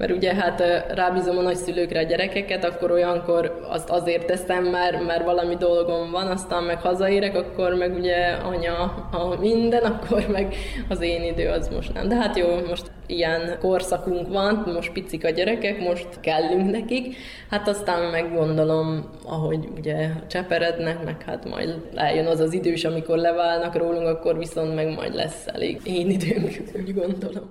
mert 0.00 0.12
ugye 0.12 0.34
hát 0.34 0.62
rábízom 0.94 1.38
a 1.38 1.40
nagyszülőkre 1.40 1.98
a 1.98 2.02
gyerekeket, 2.02 2.64
akkor 2.64 2.90
olyankor 2.90 3.66
azt 3.68 3.90
azért 3.90 4.26
teszem, 4.26 4.64
mert, 4.64 5.04
mert 5.06 5.24
valami 5.24 5.56
dolgom 5.56 6.10
van, 6.10 6.26
aztán 6.26 6.62
meg 6.62 6.80
hazaérek, 6.80 7.36
akkor 7.36 7.74
meg 7.74 7.94
ugye 7.94 8.16
anya 8.26 9.08
a 9.10 9.36
minden, 9.40 9.82
akkor 9.92 10.26
meg 10.28 10.54
az 10.88 11.00
én 11.00 11.22
idő 11.22 11.48
az 11.48 11.68
most 11.68 11.92
nem. 11.92 12.08
De 12.08 12.14
hát 12.14 12.36
jó, 12.36 12.46
most 12.68 12.90
ilyen 13.06 13.58
korszakunk 13.58 14.28
van, 14.28 14.70
most 14.74 14.92
picik 14.92 15.24
a 15.24 15.30
gyerekek, 15.30 15.80
most 15.80 16.08
kellünk 16.20 16.70
nekik, 16.70 17.16
hát 17.50 17.68
aztán 17.68 18.10
meg 18.10 18.34
gondolom, 18.34 19.10
ahogy 19.24 19.68
ugye 19.76 20.08
cseperednek, 20.26 21.04
meg 21.04 21.22
hát 21.22 21.48
majd 21.48 21.74
eljön 21.94 22.26
az 22.26 22.40
az 22.40 22.52
idős, 22.52 22.84
amikor 22.84 23.16
leválnak 23.16 23.76
rólunk, 23.76 24.06
akkor 24.06 24.38
viszont 24.38 24.74
meg 24.74 24.94
majd 24.94 25.14
lesz 25.14 25.46
elég 25.46 25.80
én 25.84 26.10
időnk, 26.10 26.56
úgy 26.74 26.94
gondolom. 26.94 27.50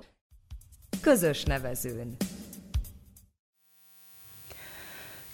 Közös 1.02 1.44
nevezőn. 1.44 2.16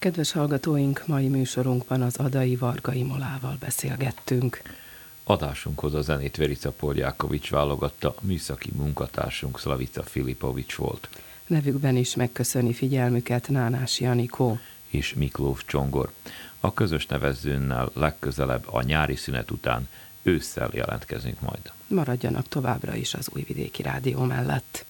Kedves 0.07 0.33
hallgatóink, 0.33 1.03
mai 1.07 1.29
műsorunkban 1.29 2.03
az 2.03 2.17
Adai 2.17 2.57
Varga 2.57 2.93
Imolával 2.93 3.57
beszélgettünk. 3.61 4.63
Adásunkhoz 5.25 5.95
a 5.95 6.01
zenét 6.01 6.37
Verica 6.37 6.71
Poljákovics 6.71 7.51
válogatta, 7.51 8.15
műszaki 8.21 8.71
munkatársunk 8.77 9.59
Slavica 9.59 10.03
Filipovics 10.03 10.75
volt. 10.75 11.09
Nevükben 11.47 11.97
is 11.97 12.15
megköszöni 12.15 12.73
figyelmüket 12.73 13.49
Nánás 13.49 14.01
Janikó 14.01 14.59
és 14.89 15.15
Miklós 15.15 15.65
Csongor. 15.65 16.13
A 16.61 16.75
közös 16.75 17.07
nevezőnnel 17.07 17.91
legközelebb 17.95 18.67
a 18.71 18.83
nyári 18.83 19.17
szünet 19.17 19.51
után 19.51 19.89
ősszel 20.23 20.71
jelentkezünk 20.73 21.41
majd. 21.41 21.73
Maradjanak 21.87 22.49
továbbra 22.49 22.95
is 22.95 23.15
az 23.15 23.29
Újvidéki 23.35 23.83
Rádió 23.83 24.23
mellett. 24.23 24.85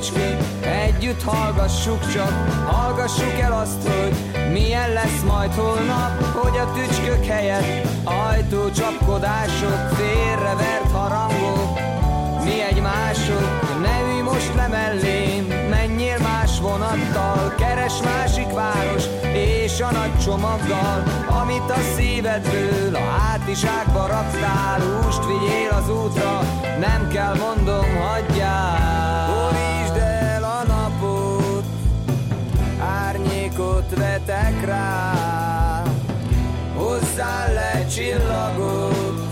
Tücskék, 0.00 0.38
együtt 0.62 1.22
hallgassuk 1.22 2.12
csak, 2.12 2.32
hallgassuk 2.66 3.38
el 3.40 3.52
azt, 3.52 3.88
hogy 3.88 4.14
milyen 4.52 4.92
lesz 4.92 5.22
majd 5.26 5.52
holnap, 5.52 6.22
hogy 6.22 6.58
a 6.58 6.72
tücskök 6.72 7.24
helyett 7.24 7.86
ajtócsapkodások, 8.04 9.88
félrevert 9.94 10.90
harangok, 10.92 11.78
mi 12.44 12.62
egymások, 12.70 13.80
ne 13.80 14.12
ülj 14.12 14.20
most 14.20 14.54
le 14.54 14.68
mellém, 14.68 15.44
menjél 15.70 16.18
más 16.18 16.60
vonattal, 16.60 17.54
keres 17.58 18.00
másik 18.04 18.52
város, 18.52 19.04
és 19.32 19.80
a 19.80 19.92
nagy 19.92 20.18
csomaggal, 20.24 21.02
amit 21.42 21.70
a 21.70 21.80
szívedből 21.96 22.94
a 22.94 23.10
hátizsákba 23.10 24.06
raktál, 24.06 24.80
húst 24.80 25.26
vigyél 25.26 25.70
az 25.70 25.90
útra, 25.90 26.40
nem 26.78 27.08
kell 27.08 27.34
mondom, 27.34 27.86
hagyjál. 28.00 29.09
Árnyékot 33.90 33.98
vetek 33.98 34.64
rá, 34.64 35.82
hozzá 36.76 37.48
le 37.48 37.86
csillagot, 37.88 39.28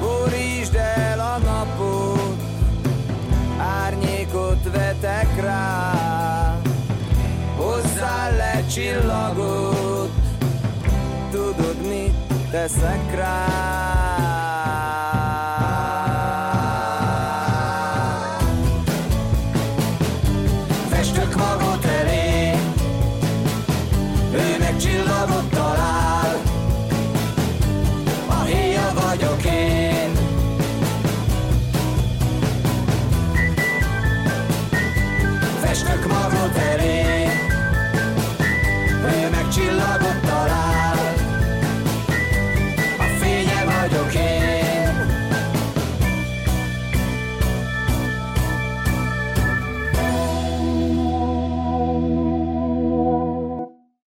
Borítsd 0.00 0.74
el 0.74 1.20
a 1.20 1.38
napot, 1.38 2.42
árnyékot 3.58 4.72
vetek 4.72 5.40
rá, 5.40 6.58
hozzá 7.56 8.30
le 8.36 8.64
csillagot, 8.68 10.10
tudod 11.30 11.86
mit 11.86 12.14
teszek 12.50 13.14
rá. 13.14 15.13